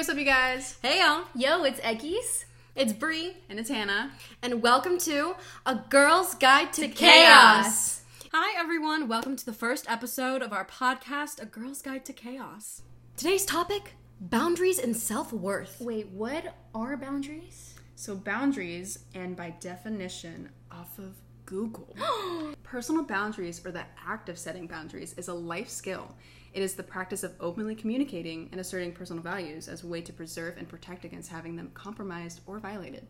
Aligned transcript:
what's 0.00 0.08
up, 0.08 0.16
you 0.16 0.24
guys? 0.24 0.78
Hey 0.80 1.00
y'all, 1.00 1.24
Yo, 1.34 1.62
it's 1.62 1.78
Eggies. 1.80 2.46
it's 2.74 2.94
Bree, 2.94 3.36
And 3.50 3.58
it's 3.60 3.68
Hannah. 3.68 4.12
and 4.40 4.62
welcome 4.62 4.96
to 5.00 5.34
A 5.66 5.74
Girl's 5.90 6.34
Guide 6.36 6.72
to, 6.72 6.88
Chaos. 6.88 8.00
Hi 8.32 8.58
everyone, 8.58 9.08
welcome 9.08 9.36
to 9.36 9.44
the 9.44 9.52
first 9.52 9.84
episode 9.90 10.40
of 10.40 10.54
our 10.54 10.64
podcast, 10.64 11.42
A 11.42 11.44
Girl's 11.44 11.82
Guide 11.82 12.06
to 12.06 12.14
Chaos. 12.14 12.80
Today's 13.18 13.44
topic: 13.44 13.92
boundaries 14.18 14.78
and 14.78 14.96
self-worth. 14.96 15.82
Wait, 15.82 16.08
what 16.08 16.54
are 16.74 16.96
boundaries? 16.96 17.74
So, 17.94 18.16
boundaries, 18.16 19.00
and 19.14 19.36
by 19.36 19.50
definition, 19.60 20.48
off 20.72 20.98
of 20.98 21.16
Google. 21.44 21.94
Personal 22.62 23.02
boundaries, 23.02 23.60
or 23.66 23.70
the 23.70 23.84
act 24.08 24.30
of 24.30 24.38
setting 24.38 24.66
boundaries, 24.66 25.12
is 25.18 25.28
a 25.28 25.34
life 25.34 25.68
skill. 25.68 26.14
It 26.52 26.62
is 26.62 26.74
the 26.74 26.82
practice 26.82 27.22
of 27.22 27.34
openly 27.38 27.74
communicating 27.74 28.48
and 28.50 28.60
asserting 28.60 28.92
personal 28.92 29.22
values 29.22 29.68
as 29.68 29.84
a 29.84 29.86
way 29.86 30.00
to 30.02 30.12
preserve 30.12 30.56
and 30.58 30.68
protect 30.68 31.04
against 31.04 31.30
having 31.30 31.56
them 31.56 31.70
compromised 31.74 32.40
or 32.46 32.58
violated. 32.58 33.06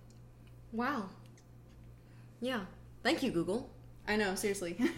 Wow. 0.73 1.09
Yeah. 2.41 2.61
Thank 3.03 3.23
you, 3.23 3.31
Google. 3.31 3.71
I 4.07 4.17
know, 4.17 4.35
seriously. 4.35 4.79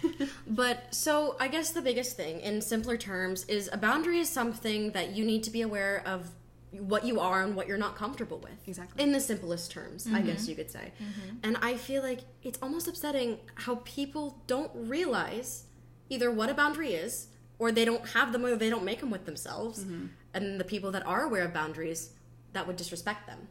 But 0.46 0.94
so 0.94 1.36
I 1.40 1.48
guess 1.48 1.70
the 1.70 1.80
biggest 1.80 2.16
thing 2.16 2.40
in 2.40 2.60
simpler 2.60 2.96
terms 2.96 3.44
is 3.44 3.70
a 3.72 3.78
boundary 3.78 4.18
is 4.18 4.28
something 4.28 4.92
that 4.92 5.10
you 5.10 5.24
need 5.24 5.42
to 5.44 5.50
be 5.50 5.62
aware 5.62 6.02
of 6.04 6.30
what 6.72 7.04
you 7.04 7.20
are 7.20 7.42
and 7.42 7.54
what 7.54 7.68
you're 7.68 7.78
not 7.78 7.96
comfortable 7.96 8.38
with. 8.38 8.66
Exactly. 8.66 9.02
In 9.02 9.12
the 9.12 9.20
simplest 9.20 9.70
terms, 9.70 10.06
I 10.12 10.20
guess 10.20 10.42
mm-hmm. 10.42 10.50
you 10.50 10.56
could 10.56 10.70
say. 10.70 10.92
Mm-hmm. 11.02 11.36
And 11.42 11.56
I 11.62 11.76
feel 11.76 12.02
like 12.02 12.20
it's 12.42 12.58
almost 12.62 12.88
upsetting 12.88 13.38
how 13.54 13.76
people 13.84 14.42
don't 14.46 14.70
realize 14.74 15.64
either 16.08 16.30
what 16.30 16.50
a 16.50 16.54
boundary 16.54 16.94
is 16.94 17.28
or 17.62 17.70
they 17.70 17.84
don't 17.84 18.08
have 18.08 18.32
them 18.32 18.44
or 18.44 18.56
they 18.56 18.68
don't 18.68 18.84
make 18.84 18.98
them 18.98 19.10
with 19.10 19.24
themselves. 19.24 19.84
Mm-hmm. 19.84 20.06
And 20.34 20.58
the 20.58 20.64
people 20.64 20.90
that 20.90 21.06
are 21.06 21.22
aware 21.22 21.44
of 21.44 21.54
boundaries 21.54 22.10
that 22.54 22.66
would 22.66 22.74
disrespect 22.74 23.28
them. 23.28 23.46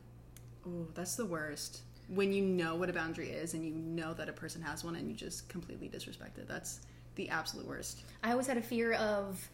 oh 0.67 0.85
that's 0.93 1.15
the 1.15 1.25
worst. 1.25 1.83
When 2.09 2.33
you 2.33 2.43
know 2.43 2.75
what 2.75 2.89
a 2.89 2.93
boundary 2.93 3.29
is 3.29 3.53
and 3.53 3.63
you 3.63 3.71
know 3.71 4.13
that 4.15 4.27
a 4.27 4.33
person 4.33 4.61
has 4.63 4.83
one 4.83 4.95
and 4.95 5.07
you 5.09 5.15
just 5.15 5.47
completely 5.47 5.87
disrespect 5.87 6.37
it. 6.39 6.45
That's 6.45 6.81
the 7.15 7.29
absolute 7.29 7.65
worst. 7.65 8.01
I 8.21 8.31
always 8.31 8.47
had 8.47 8.57
a 8.57 8.61
fear 8.61 8.93
of 8.93 9.47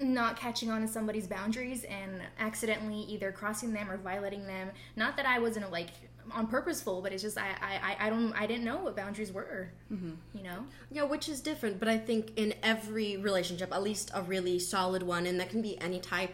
not 0.00 0.36
catching 0.36 0.68
on 0.68 0.80
to 0.80 0.88
somebody's 0.88 1.28
boundaries 1.28 1.84
and 1.84 2.22
accidentally 2.40 3.02
either 3.02 3.30
crossing 3.30 3.72
them 3.72 3.88
or 3.88 3.98
violating 3.98 4.44
them. 4.48 4.72
Not 4.96 5.16
that 5.16 5.26
I 5.26 5.38
wasn't 5.38 5.70
like 5.70 5.90
on 6.30 6.46
purposeful, 6.46 7.02
but 7.02 7.12
it's 7.12 7.22
just 7.22 7.38
I 7.38 7.50
I, 7.60 8.06
I 8.06 8.10
don't 8.10 8.32
I 8.32 8.46
didn't 8.46 8.64
know 8.64 8.78
what 8.78 8.96
boundaries 8.96 9.32
were. 9.32 9.70
Mm-hmm. 9.92 10.12
You 10.34 10.42
know. 10.44 10.64
Yeah, 10.90 11.04
which 11.04 11.28
is 11.28 11.40
different, 11.40 11.78
but 11.78 11.88
I 11.88 11.98
think 11.98 12.32
in 12.36 12.54
every 12.62 13.16
relationship, 13.16 13.72
at 13.72 13.82
least 13.82 14.10
a 14.14 14.22
really 14.22 14.58
solid 14.58 15.02
one, 15.02 15.26
and 15.26 15.38
that 15.40 15.50
can 15.50 15.62
be 15.62 15.78
any 15.80 16.00
type, 16.00 16.32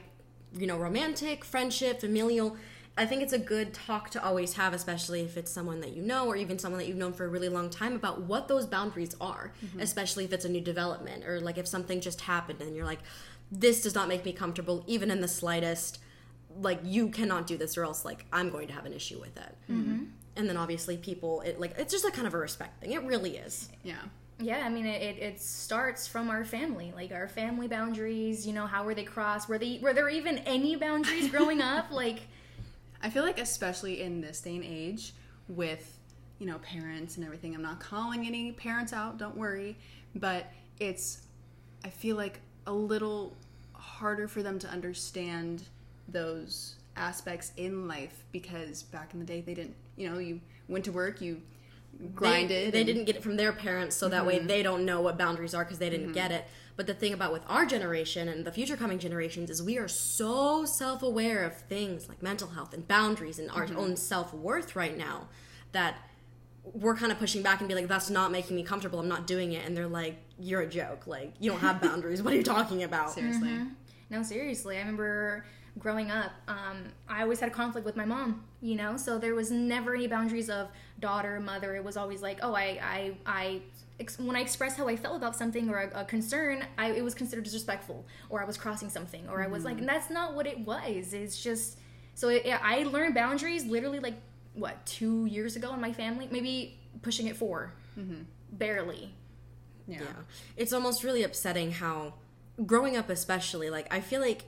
you 0.54 0.66
know, 0.66 0.76
romantic, 0.76 1.44
friendship, 1.44 2.00
familial. 2.00 2.56
I 2.96 3.06
think 3.06 3.22
it's 3.22 3.32
a 3.32 3.38
good 3.38 3.72
talk 3.72 4.10
to 4.10 4.24
always 4.24 4.54
have, 4.54 4.74
especially 4.74 5.20
if 5.20 5.36
it's 5.36 5.52
someone 5.52 5.80
that 5.82 5.94
you 5.94 6.02
know 6.02 6.26
or 6.26 6.34
even 6.34 6.58
someone 6.58 6.80
that 6.80 6.88
you've 6.88 6.96
known 6.96 7.12
for 7.12 7.24
a 7.24 7.28
really 7.28 7.48
long 7.48 7.70
time 7.70 7.94
about 7.94 8.22
what 8.22 8.48
those 8.48 8.66
boundaries 8.66 9.14
are, 9.20 9.52
mm-hmm. 9.64 9.78
especially 9.78 10.24
if 10.24 10.32
it's 10.32 10.44
a 10.44 10.48
new 10.48 10.60
development 10.60 11.24
or 11.24 11.40
like 11.40 11.58
if 11.58 11.68
something 11.68 12.00
just 12.00 12.22
happened 12.22 12.60
and 12.60 12.74
you're 12.74 12.84
like, 12.84 12.98
this 13.52 13.82
does 13.82 13.94
not 13.94 14.08
make 14.08 14.24
me 14.24 14.32
comfortable, 14.32 14.82
even 14.88 15.12
in 15.12 15.20
the 15.20 15.28
slightest. 15.28 16.00
Like, 16.60 16.80
you 16.84 17.08
cannot 17.08 17.46
do 17.46 17.56
this 17.56 17.76
or 17.76 17.84
else, 17.84 18.04
like, 18.04 18.24
I'm 18.32 18.50
going 18.50 18.68
to 18.68 18.74
have 18.74 18.86
an 18.86 18.92
issue 18.92 19.20
with 19.20 19.36
it. 19.36 19.54
Mm-hmm. 19.70 20.04
And 20.36 20.48
then 20.48 20.56
obviously, 20.56 20.96
people, 20.96 21.40
it 21.42 21.60
like, 21.60 21.74
it's 21.78 21.92
just 21.92 22.04
a 22.04 22.10
kind 22.10 22.26
of 22.26 22.34
a 22.34 22.38
respect 22.38 22.80
thing. 22.80 22.92
It 22.92 23.02
really 23.04 23.36
is. 23.36 23.68
Yeah. 23.82 23.96
Yeah, 24.40 24.62
I 24.64 24.68
mean, 24.68 24.86
it, 24.86 25.02
it, 25.02 25.18
it 25.20 25.42
starts 25.42 26.06
from 26.06 26.30
our 26.30 26.44
family, 26.44 26.92
like 26.94 27.10
our 27.10 27.26
family 27.26 27.66
boundaries. 27.66 28.46
You 28.46 28.52
know, 28.52 28.66
how 28.66 28.84
were 28.84 28.94
they 28.94 29.02
crossed? 29.02 29.48
Were 29.48 29.58
they 29.58 29.80
were 29.82 29.92
there 29.92 30.08
even 30.08 30.38
any 30.38 30.76
boundaries 30.76 31.28
growing 31.32 31.60
up? 31.60 31.90
Like, 31.90 32.20
I 33.02 33.10
feel 33.10 33.24
like 33.24 33.40
especially 33.40 34.00
in 34.00 34.20
this 34.20 34.40
day 34.40 34.54
and 34.54 34.64
age 34.64 35.12
with 35.48 35.98
you 36.38 36.46
know 36.46 36.58
parents 36.58 37.16
and 37.16 37.24
everything 37.24 37.54
I'm 37.54 37.62
not 37.62 37.80
calling 37.80 38.26
any 38.26 38.52
parents 38.52 38.92
out 38.92 39.18
don't 39.18 39.36
worry 39.36 39.76
but 40.14 40.52
it's 40.78 41.22
I 41.84 41.90
feel 41.90 42.16
like 42.16 42.40
a 42.66 42.72
little 42.72 43.36
harder 43.72 44.28
for 44.28 44.42
them 44.42 44.58
to 44.60 44.68
understand 44.68 45.64
those 46.08 46.76
aspects 46.96 47.52
in 47.56 47.86
life 47.86 48.24
because 48.32 48.82
back 48.82 49.14
in 49.14 49.20
the 49.20 49.26
day 49.26 49.40
they 49.40 49.54
didn't 49.54 49.76
you 49.96 50.10
know 50.10 50.18
you 50.18 50.40
went 50.68 50.84
to 50.84 50.90
work 50.90 51.20
you 51.20 51.40
grinded 52.14 52.66
They, 52.66 52.70
they 52.70 52.80
and- 52.80 52.86
didn't 52.86 53.04
get 53.04 53.16
it 53.16 53.22
from 53.22 53.36
their 53.36 53.52
parents, 53.52 53.96
so 53.96 54.08
that 54.08 54.26
way 54.26 54.38
mm-hmm. 54.38 54.46
they 54.46 54.62
don't 54.62 54.84
know 54.84 55.00
what 55.00 55.18
boundaries 55.18 55.54
are 55.54 55.64
because 55.64 55.78
they 55.78 55.90
didn't 55.90 56.06
mm-hmm. 56.06 56.14
get 56.14 56.30
it. 56.30 56.46
But 56.76 56.86
the 56.86 56.94
thing 56.94 57.12
about 57.12 57.32
with 57.32 57.42
our 57.48 57.66
generation 57.66 58.28
and 58.28 58.44
the 58.44 58.52
future 58.52 58.76
coming 58.76 58.98
generations 59.00 59.50
is 59.50 59.62
we 59.62 59.78
are 59.78 59.88
so 59.88 60.64
self 60.64 61.02
aware 61.02 61.44
of 61.44 61.56
things 61.56 62.08
like 62.08 62.22
mental 62.22 62.48
health 62.48 62.72
and 62.72 62.86
boundaries 62.86 63.38
and 63.38 63.50
our 63.50 63.66
mm-hmm. 63.66 63.78
own 63.78 63.96
self 63.96 64.32
worth 64.32 64.76
right 64.76 64.96
now 64.96 65.28
that 65.72 65.96
we're 66.62 66.94
kind 66.94 67.10
of 67.10 67.18
pushing 67.18 67.42
back 67.42 67.60
and 67.60 67.68
be 67.68 67.74
like, 67.74 67.88
that's 67.88 68.10
not 68.10 68.30
making 68.30 68.54
me 68.54 68.62
comfortable. 68.62 69.00
I'm 69.00 69.08
not 69.08 69.26
doing 69.26 69.52
it. 69.52 69.66
And 69.66 69.76
they're 69.76 69.88
like, 69.88 70.18
you're 70.38 70.60
a 70.60 70.68
joke. 70.68 71.06
Like, 71.06 71.32
you 71.40 71.50
don't 71.50 71.60
have 71.60 71.80
boundaries. 71.82 72.22
what 72.22 72.32
are 72.32 72.36
you 72.36 72.42
talking 72.42 72.84
about? 72.84 73.10
seriously 73.10 73.50
No, 74.10 74.22
seriously. 74.22 74.76
I 74.76 74.80
remember 74.80 75.46
growing 75.78 76.10
up, 76.10 76.32
um, 76.48 76.84
I 77.08 77.22
always 77.22 77.40
had 77.40 77.48
a 77.48 77.52
conflict 77.52 77.84
with 77.86 77.96
my 77.96 78.04
mom, 78.04 78.44
you 78.60 78.74
know? 78.74 78.96
So 78.96 79.18
there 79.18 79.34
was 79.34 79.50
never 79.50 79.94
any 79.94 80.06
boundaries 80.06 80.50
of 80.50 80.68
daughter, 81.00 81.38
mother. 81.40 81.76
It 81.76 81.84
was 81.84 81.96
always 81.96 82.22
like, 82.22 82.38
oh, 82.42 82.54
I, 82.54 82.78
I, 82.82 83.16
I, 83.26 83.62
ex- 84.00 84.18
when 84.18 84.34
I 84.36 84.40
expressed 84.40 84.76
how 84.76 84.88
I 84.88 84.96
felt 84.96 85.16
about 85.16 85.36
something 85.36 85.68
or 85.70 85.78
a, 85.78 86.00
a 86.00 86.04
concern, 86.04 86.64
I, 86.76 86.90
it 86.92 87.04
was 87.04 87.14
considered 87.14 87.44
disrespectful 87.44 88.04
or 88.30 88.42
I 88.42 88.44
was 88.44 88.56
crossing 88.56 88.88
something 88.90 89.28
or 89.28 89.42
I 89.42 89.46
was 89.46 89.64
like, 89.64 89.78
and 89.78 89.88
that's 89.88 90.10
not 90.10 90.34
what 90.34 90.46
it 90.46 90.58
was. 90.66 91.12
It's 91.12 91.40
just, 91.42 91.78
so 92.14 92.28
it, 92.28 92.44
yeah, 92.44 92.58
I 92.62 92.82
learned 92.84 93.14
boundaries 93.14 93.64
literally 93.64 94.00
like, 94.00 94.14
what, 94.54 94.84
two 94.86 95.26
years 95.26 95.54
ago 95.54 95.72
in 95.74 95.80
my 95.80 95.92
family? 95.92 96.28
Maybe 96.30 96.78
pushing 97.02 97.26
it 97.28 97.36
4 97.36 97.72
Barely. 98.52 99.14
yeah. 99.86 100.00
Yeah. 100.00 100.06
It's 100.56 100.72
almost 100.72 101.04
really 101.04 101.22
upsetting 101.22 101.72
how 101.72 102.14
growing 102.66 102.96
up 102.96 103.08
especially 103.08 103.70
like 103.70 103.86
I 103.94 104.00
feel 104.00 104.20
like 104.20 104.44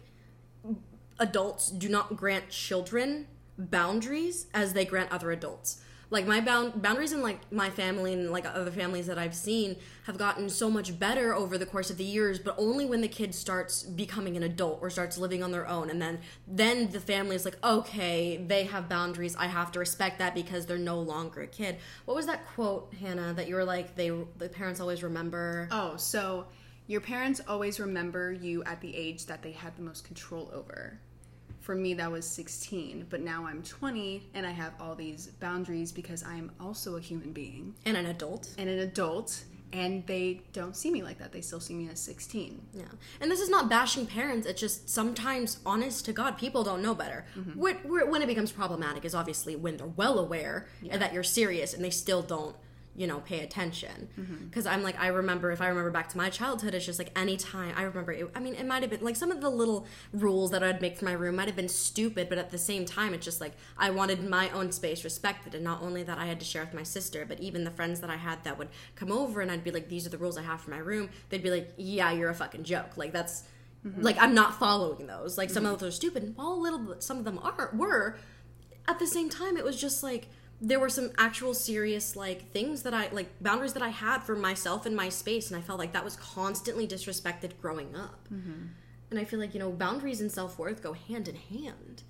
adults 1.20 1.70
do 1.70 1.88
not 1.88 2.16
grant 2.16 2.48
children 2.50 3.26
boundaries 3.56 4.47
as 4.54 4.72
they 4.72 4.84
grant 4.84 5.12
other 5.12 5.31
adults. 5.31 5.82
Like 6.10 6.26
my 6.26 6.41
bound 6.41 6.82
boundaries 6.82 7.12
in 7.12 7.22
like 7.22 7.53
my 7.53 7.70
family 7.70 8.12
and 8.12 8.32
like 8.32 8.44
other 8.44 8.72
families 8.72 9.06
that 9.06 9.16
I've 9.16 9.34
seen 9.34 9.76
have 10.06 10.19
gotten 10.19 10.50
so 10.50 10.69
much 10.69 10.98
better 10.98 11.32
over 11.32 11.56
the 11.56 11.66
course 11.66 11.88
of 11.88 11.98
the 11.98 12.04
years, 12.04 12.41
but 12.41 12.56
only 12.59 12.84
when 12.84 13.00
the 13.00 13.06
kid 13.06 13.32
starts 13.32 13.84
becoming 13.84 14.36
an 14.36 14.42
adult 14.42 14.80
or 14.82 14.91
starts 14.91 15.19
living 15.19 15.41
on 15.41 15.53
their 15.53 15.69
own, 15.69 15.88
and 15.88 16.03
then 16.03 16.19
then 16.48 16.91
the 16.91 16.98
family 16.98 17.36
is 17.36 17.44
like, 17.44 17.64
okay, 17.64 18.44
they 18.44 18.64
have 18.64 18.88
boundaries. 18.88 19.36
I 19.36 19.47
have 19.47 19.70
to 19.72 19.78
respect 19.78 20.19
that 20.19 20.34
because 20.34 20.66
they're 20.66 20.78
no 20.78 20.98
longer 20.98 21.42
a 21.42 21.47
kid. 21.47 21.76
What 22.06 22.16
was 22.16 22.26
that 22.26 22.44
quote, 22.54 22.92
Hannah? 23.00 23.32
That 23.32 23.47
you 23.47 23.54
were 23.54 23.64
like, 23.64 23.94
they 23.94 24.09
the 24.09 24.48
parents 24.48 24.80
always 24.80 25.04
remember. 25.04 25.69
Oh, 25.70 25.97
so 25.97 26.47
your 26.88 27.00
parents 27.00 27.41
always 27.47 27.78
remember 27.78 28.32
you 28.32 28.64
at 28.64 28.80
the 28.80 28.97
age 28.97 29.26
that 29.26 29.42
they 29.42 29.53
had 29.53 29.76
the 29.76 29.82
most 29.82 30.03
control 30.03 30.50
over. 30.53 30.98
For 31.70 31.76
me, 31.76 31.94
that 31.94 32.10
was 32.10 32.26
16, 32.26 33.06
but 33.10 33.20
now 33.20 33.47
I'm 33.47 33.62
20 33.62 34.28
and 34.34 34.44
I 34.44 34.50
have 34.50 34.72
all 34.81 34.97
these 34.97 35.28
boundaries 35.38 35.92
because 35.92 36.25
I 36.25 36.34
am 36.34 36.50
also 36.58 36.97
a 36.97 37.00
human 37.00 37.32
being 37.32 37.76
and 37.86 37.97
an 37.97 38.06
adult. 38.06 38.53
and 38.58 38.69
an 38.69 38.81
adult, 38.81 39.44
and 39.72 40.04
they 40.09 40.41
don't 40.53 40.76
see 40.76 40.91
me 40.91 41.04
like 41.04 41.20
that. 41.20 41.30
They 41.30 41.41
still 41.41 41.60
see 41.60 41.75
me 41.75 41.88
as 41.88 42.00
16. 42.00 42.60
Yeah. 42.75 42.86
And 43.20 43.30
this 43.30 43.38
is 43.38 43.48
not 43.48 43.69
bashing 43.69 44.04
parents. 44.04 44.48
It's 44.48 44.60
just 44.60 44.91
sometimes, 44.91 45.60
honest 45.64 46.04
to 46.06 46.12
God, 46.12 46.36
people 46.36 46.64
don't 46.64 46.82
know 46.82 46.92
better. 46.92 47.25
Mm-hmm. 47.38 47.60
When, 47.60 47.76
when 48.10 48.20
it 48.20 48.26
becomes 48.26 48.50
problematic 48.50 49.04
is 49.04 49.14
obviously 49.14 49.54
when 49.54 49.76
they're 49.76 49.86
well 49.86 50.19
aware 50.19 50.66
and 50.91 51.00
that 51.00 51.12
you're 51.12 51.22
serious 51.22 51.72
and 51.72 51.84
they 51.84 51.91
still 51.91 52.22
don't, 52.22 52.56
you 53.00 53.06
know, 53.06 53.20
pay 53.20 53.40
attention. 53.40 54.10
Mm-hmm. 54.20 54.44
Because 54.48 54.66
I'm 54.66 54.82
like, 54.82 55.00
I 55.00 55.06
remember, 55.06 55.50
if 55.50 55.62
I 55.62 55.68
remember 55.68 55.90
back 55.90 56.10
to 56.10 56.18
my 56.18 56.28
childhood, 56.28 56.74
it's 56.74 56.84
just 56.84 56.98
like 56.98 57.10
any 57.16 57.38
time 57.38 57.72
I 57.74 57.84
remember, 57.84 58.12
it, 58.12 58.30
I 58.34 58.40
mean, 58.40 58.54
it 58.54 58.66
might 58.66 58.82
have 58.82 58.90
been 58.90 59.02
like 59.02 59.16
some 59.16 59.30
of 59.30 59.40
the 59.40 59.48
little 59.48 59.86
rules 60.12 60.50
that 60.50 60.62
I'd 60.62 60.82
make 60.82 60.98
for 60.98 61.06
my 61.06 61.14
room 61.14 61.36
might 61.36 61.46
have 61.46 61.56
been 61.56 61.70
stupid, 61.70 62.28
but 62.28 62.36
at 62.36 62.50
the 62.50 62.58
same 62.58 62.84
time, 62.84 63.14
it's 63.14 63.24
just 63.24 63.41
like 63.41 63.52
I 63.78 63.88
wanted 63.88 64.28
my 64.28 64.50
own 64.50 64.70
space 64.70 65.02
respected. 65.02 65.54
And 65.54 65.64
not 65.64 65.80
only 65.80 66.02
that 66.02 66.18
I 66.18 66.26
had 66.26 66.38
to 66.41 66.44
share 66.44 66.62
with 66.62 66.74
my 66.74 66.82
sister, 66.82 67.24
but 67.26 67.41
even 67.41 67.64
the 67.64 67.70
friends 67.70 68.00
that 68.00 68.10
I 68.10 68.16
had 68.16 68.44
that 68.44 68.58
would 68.58 68.68
come 68.97 69.10
over 69.10 69.41
and 69.41 69.50
I'd 69.50 69.64
be 69.64 69.70
like, 69.70 69.88
these 69.88 70.06
are 70.06 70.10
the 70.10 70.18
rules 70.18 70.36
I 70.36 70.42
have 70.42 70.60
for 70.60 70.70
my 70.70 70.76
room, 70.76 71.08
they'd 71.30 71.42
be 71.42 71.50
like, 71.50 71.72
yeah, 71.78 72.12
you're 72.12 72.28
a 72.28 72.34
fucking 72.34 72.64
joke. 72.64 72.98
Like, 72.98 73.12
that's. 73.12 73.44
Mm-hmm. 73.86 74.03
Like 74.03 74.18
I'm 74.20 74.34
not 74.34 74.58
following 74.58 75.06
those. 75.06 75.38
Like 75.38 75.48
some 75.48 75.64
of 75.64 75.72
mm-hmm. 75.72 75.84
those 75.86 75.94
are 75.94 75.96
stupid. 75.96 76.22
And 76.22 76.36
while 76.36 76.53
a 76.53 76.60
little, 76.60 76.96
some 76.98 77.16
of 77.16 77.24
them 77.24 77.38
are 77.38 77.70
were. 77.72 78.18
At 78.86 78.98
the 78.98 79.06
same 79.06 79.30
time, 79.30 79.56
it 79.56 79.64
was 79.64 79.80
just 79.80 80.03
like 80.03 80.28
there 80.60 80.78
were 80.78 80.91
some 80.91 81.10
actual 81.16 81.54
serious 81.54 82.16
like 82.16 82.51
things 82.53 82.83
that 82.83 82.92
I 82.92 83.09
like 83.12 83.28
boundaries 83.42 83.72
that 83.72 83.83
I 83.83 83.89
had 83.89 84.22
for 84.22 84.36
myself 84.36 84.84
and 84.86 84.95
my 84.95 85.09
space, 85.09 85.51
and 85.51 85.59
I 85.59 85.62
felt 85.62 85.78
like 85.78 85.92
that 85.92 86.04
was 86.04 86.16
constantly 86.16 86.86
disrespected 86.86 87.53
growing 87.60 87.95
up. 87.97 88.28
And 89.10 89.18
I 89.18 89.24
feel 89.24 89.41
like 89.41 89.54
you 89.54 89.60
know 89.60 89.71
boundaries 89.72 90.21
and 90.21 90.30
self 90.30 90.59
worth 90.59 90.83
go 90.83 90.92
hand 90.92 91.28
in 91.28 91.36
hand. 91.36 92.03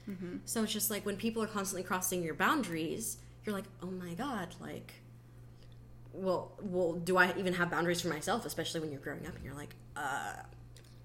So 0.45 0.63
it's 0.65 0.73
just 0.73 0.91
like 0.91 1.07
when 1.07 1.17
people 1.17 1.43
are 1.43 1.47
constantly 1.47 1.83
crossing 1.85 2.23
your 2.23 2.35
boundaries, 2.35 3.19
you're 3.45 3.55
like, 3.55 3.67
oh 3.83 3.91
my 3.91 4.15
god, 4.15 4.55
like 4.61 4.95
well, 6.13 6.53
well, 6.61 6.95
do 6.95 7.17
I 7.17 7.33
even 7.39 7.53
have 7.55 7.71
boundaries 7.71 8.01
for 8.01 8.09
myself? 8.09 8.45
Especially 8.45 8.81
when 8.81 8.91
you're 8.91 9.01
growing 9.01 9.27
up 9.27 9.37
and 9.37 9.45
you're 9.45 9.55
like, 9.55 9.75
uh, 9.97 10.35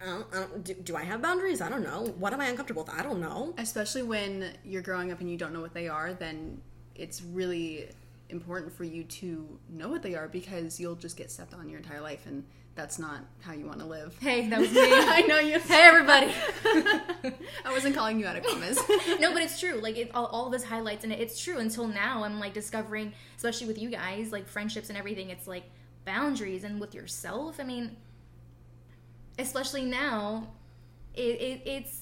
I 0.01 0.05
don't, 0.05 0.25
I 0.33 0.39
don't, 0.39 0.63
do, 0.63 0.73
do 0.73 0.95
I 0.95 1.03
have 1.03 1.21
boundaries? 1.21 1.61
I 1.61 1.69
don't 1.69 1.83
know. 1.83 2.13
What 2.17 2.33
am 2.33 2.41
I 2.41 2.47
uncomfortable 2.47 2.83
with? 2.83 2.93
I 2.93 3.03
don't 3.03 3.21
know. 3.21 3.53
Especially 3.57 4.01
when 4.01 4.53
you're 4.63 4.81
growing 4.81 5.11
up 5.11 5.19
and 5.21 5.29
you 5.29 5.37
don't 5.37 5.53
know 5.53 5.61
what 5.61 5.73
they 5.75 5.87
are, 5.87 6.13
then 6.13 6.59
it's 6.95 7.21
really 7.21 7.89
important 8.29 8.73
for 8.73 8.83
you 8.83 9.03
to 9.03 9.47
know 9.69 9.89
what 9.89 10.01
they 10.01 10.15
are 10.15 10.27
because 10.27 10.79
you'll 10.79 10.95
just 10.95 11.15
get 11.15 11.31
stepped 11.31 11.53
on 11.53 11.69
your 11.69 11.77
entire 11.77 12.01
life 12.01 12.25
and 12.25 12.43
that's 12.75 12.99
not 12.99 13.21
how 13.39 13.53
you 13.53 13.65
want 13.65 13.79
to 13.79 13.85
live. 13.85 14.17
Hey, 14.19 14.49
that 14.49 14.59
was 14.59 14.71
me. 14.71 14.81
I 14.83 15.21
know 15.21 15.39
you. 15.39 15.59
hey, 15.59 15.83
everybody. 15.83 16.31
I 17.65 17.71
wasn't 17.71 17.95
calling 17.95 18.19
you 18.19 18.27
out, 18.27 18.35
of 18.35 18.43
promise. 18.43 18.77
no, 19.19 19.33
but 19.33 19.41
it's 19.41 19.59
true. 19.59 19.75
Like 19.75 19.97
it, 19.97 20.11
all, 20.13 20.25
all 20.25 20.47
of 20.47 20.51
this 20.51 20.65
highlights, 20.65 21.05
and 21.05 21.13
it's 21.13 21.41
true. 21.41 21.57
Until 21.57 21.87
now, 21.87 22.25
I'm 22.25 22.37
like 22.37 22.53
discovering, 22.53 23.13
especially 23.37 23.67
with 23.67 23.77
you 23.77 23.89
guys, 23.89 24.33
like 24.33 24.47
friendships 24.47 24.89
and 24.89 24.97
everything. 24.97 25.29
It's 25.29 25.47
like 25.47 25.63
boundaries, 26.03 26.65
and 26.65 26.81
with 26.81 26.93
yourself. 26.93 27.61
I 27.61 27.63
mean, 27.63 27.95
especially 29.39 29.85
now, 29.85 30.49
it, 31.13 31.21
it 31.41 31.61
it's 31.65 32.01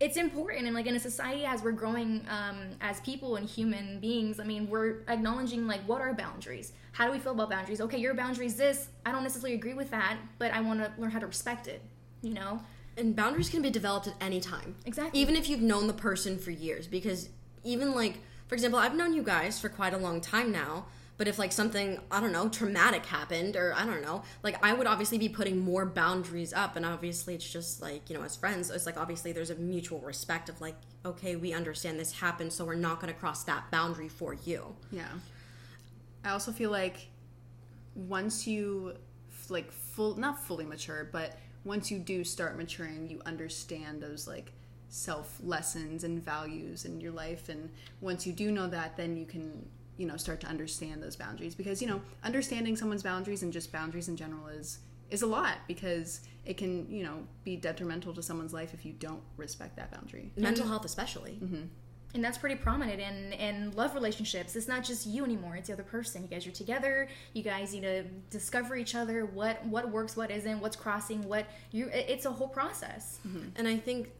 it's 0.00 0.16
important 0.16 0.66
and 0.66 0.74
like 0.74 0.86
in 0.86 0.96
a 0.96 1.00
society 1.00 1.44
as 1.44 1.62
we're 1.62 1.72
growing 1.72 2.26
um, 2.28 2.56
as 2.80 3.00
people 3.00 3.36
and 3.36 3.48
human 3.48 4.00
beings 4.00 4.40
i 4.40 4.44
mean 4.44 4.68
we're 4.68 5.02
acknowledging 5.08 5.66
like 5.66 5.80
what 5.82 6.00
are 6.00 6.12
boundaries 6.12 6.72
how 6.92 7.06
do 7.06 7.12
we 7.12 7.18
feel 7.18 7.32
about 7.32 7.48
boundaries 7.48 7.80
okay 7.80 7.98
your 7.98 8.14
boundary 8.14 8.46
is 8.46 8.56
this 8.56 8.88
i 9.06 9.12
don't 9.12 9.22
necessarily 9.22 9.54
agree 9.54 9.74
with 9.74 9.90
that 9.90 10.16
but 10.38 10.52
i 10.52 10.60
want 10.60 10.80
to 10.80 10.92
learn 10.98 11.10
how 11.10 11.18
to 11.18 11.26
respect 11.26 11.66
it 11.68 11.80
you 12.22 12.34
know 12.34 12.60
And 12.96 13.14
boundaries 13.16 13.48
can 13.50 13.60
be 13.62 13.70
developed 13.70 14.06
at 14.06 14.14
any 14.20 14.40
time. 14.40 14.76
Exactly. 14.86 15.20
Even 15.20 15.34
if 15.36 15.48
you've 15.48 15.60
known 15.72 15.88
the 15.88 15.98
person 16.08 16.38
for 16.38 16.52
years. 16.52 16.86
Because 16.86 17.28
even 17.64 17.92
like, 17.92 18.20
for 18.46 18.54
example, 18.54 18.78
I've 18.78 18.94
known 18.94 19.12
you 19.14 19.22
guys 19.24 19.58
for 19.60 19.68
quite 19.68 19.92
a 19.94 19.98
long 19.98 20.20
time 20.20 20.52
now. 20.52 20.86
But 21.16 21.28
if 21.28 21.38
like 21.38 21.52
something, 21.52 22.00
I 22.10 22.20
don't 22.20 22.32
know, 22.32 22.48
traumatic 22.48 23.06
happened 23.06 23.54
or 23.54 23.72
I 23.74 23.86
don't 23.86 24.02
know, 24.02 24.22
like 24.42 24.64
I 24.64 24.72
would 24.72 24.86
obviously 24.86 25.18
be 25.18 25.28
putting 25.28 25.60
more 25.60 25.86
boundaries 25.86 26.52
up. 26.52 26.74
And 26.76 26.84
obviously 26.84 27.34
it's 27.34 27.48
just 27.48 27.80
like, 27.80 28.10
you 28.10 28.16
know, 28.16 28.24
as 28.24 28.36
friends, 28.36 28.70
it's 28.70 28.86
like 28.86 28.96
obviously 28.96 29.32
there's 29.32 29.50
a 29.50 29.54
mutual 29.54 30.00
respect 30.00 30.48
of 30.48 30.60
like, 30.60 30.74
okay, 31.04 31.36
we 31.36 31.52
understand 31.52 32.00
this 32.00 32.12
happened, 32.12 32.52
so 32.52 32.64
we're 32.64 32.74
not 32.74 33.00
going 33.00 33.12
to 33.12 33.18
cross 33.18 33.44
that 33.44 33.70
boundary 33.70 34.08
for 34.08 34.34
you. 34.34 34.74
Yeah. 34.90 35.06
I 36.24 36.30
also 36.30 36.50
feel 36.50 36.70
like 36.70 37.08
once 37.94 38.46
you 38.46 38.94
like 39.48 39.70
full 39.70 40.16
not 40.16 40.42
fully 40.44 40.64
mature, 40.64 41.08
but 41.12 41.38
once 41.64 41.90
you 41.90 41.98
do 41.98 42.24
start 42.24 42.56
maturing, 42.56 43.08
you 43.08 43.20
understand 43.24 44.02
those 44.02 44.26
like 44.26 44.52
self 44.88 45.38
lessons 45.42 46.04
and 46.04 46.24
values 46.24 46.84
in 46.84 47.00
your 47.00 47.12
life 47.12 47.48
and 47.48 47.68
once 48.00 48.26
you 48.26 48.32
do 48.32 48.50
know 48.52 48.68
that, 48.68 48.96
then 48.96 49.16
you 49.16 49.26
can, 49.26 49.66
you 49.96 50.06
know, 50.06 50.16
start 50.16 50.40
to 50.40 50.46
understand 50.46 51.02
those 51.02 51.16
boundaries 51.16 51.54
because, 51.54 51.80
you 51.80 51.88
know, 51.88 52.00
understanding 52.22 52.76
someone's 52.76 53.02
boundaries 53.02 53.42
and 53.42 53.52
just 53.52 53.72
boundaries 53.72 54.08
in 54.08 54.16
general 54.16 54.48
is 54.48 54.78
is 55.10 55.22
a 55.22 55.26
lot 55.26 55.58
because 55.68 56.20
it 56.44 56.56
can, 56.56 56.90
you 56.90 57.04
know, 57.04 57.26
be 57.44 57.56
detrimental 57.56 58.12
to 58.14 58.22
someone's 58.22 58.52
life 58.52 58.74
if 58.74 58.84
you 58.84 58.92
don't 58.92 59.22
respect 59.36 59.76
that 59.76 59.92
boundary. 59.92 60.32
Mental 60.36 60.66
health, 60.66 60.84
especially. 60.84 61.38
Mm-hmm. 61.42 61.64
And 62.14 62.22
that's 62.22 62.38
pretty 62.38 62.54
prominent 62.54 63.00
in 63.00 63.32
in 63.32 63.72
love 63.72 63.94
relationships. 63.94 64.54
It's 64.56 64.68
not 64.68 64.84
just 64.84 65.06
you 65.06 65.24
anymore. 65.24 65.56
It's 65.56 65.66
the 65.66 65.74
other 65.74 65.82
person. 65.82 66.22
You 66.22 66.28
guys 66.28 66.46
are 66.46 66.52
together. 66.52 67.08
You 67.32 67.42
guys 67.42 67.72
need 67.72 67.82
to 67.82 68.04
discover 68.30 68.76
each 68.76 68.94
other. 68.94 69.26
What 69.26 69.64
what 69.66 69.90
works 69.90 70.16
what 70.16 70.30
isn't 70.30 70.60
what's 70.60 70.76
crossing 70.76 71.26
what 71.28 71.46
you 71.72 71.90
it's 71.92 72.24
a 72.24 72.30
whole 72.30 72.48
process. 72.48 73.18
And 73.56 73.66
I 73.66 73.76
think 73.76 74.12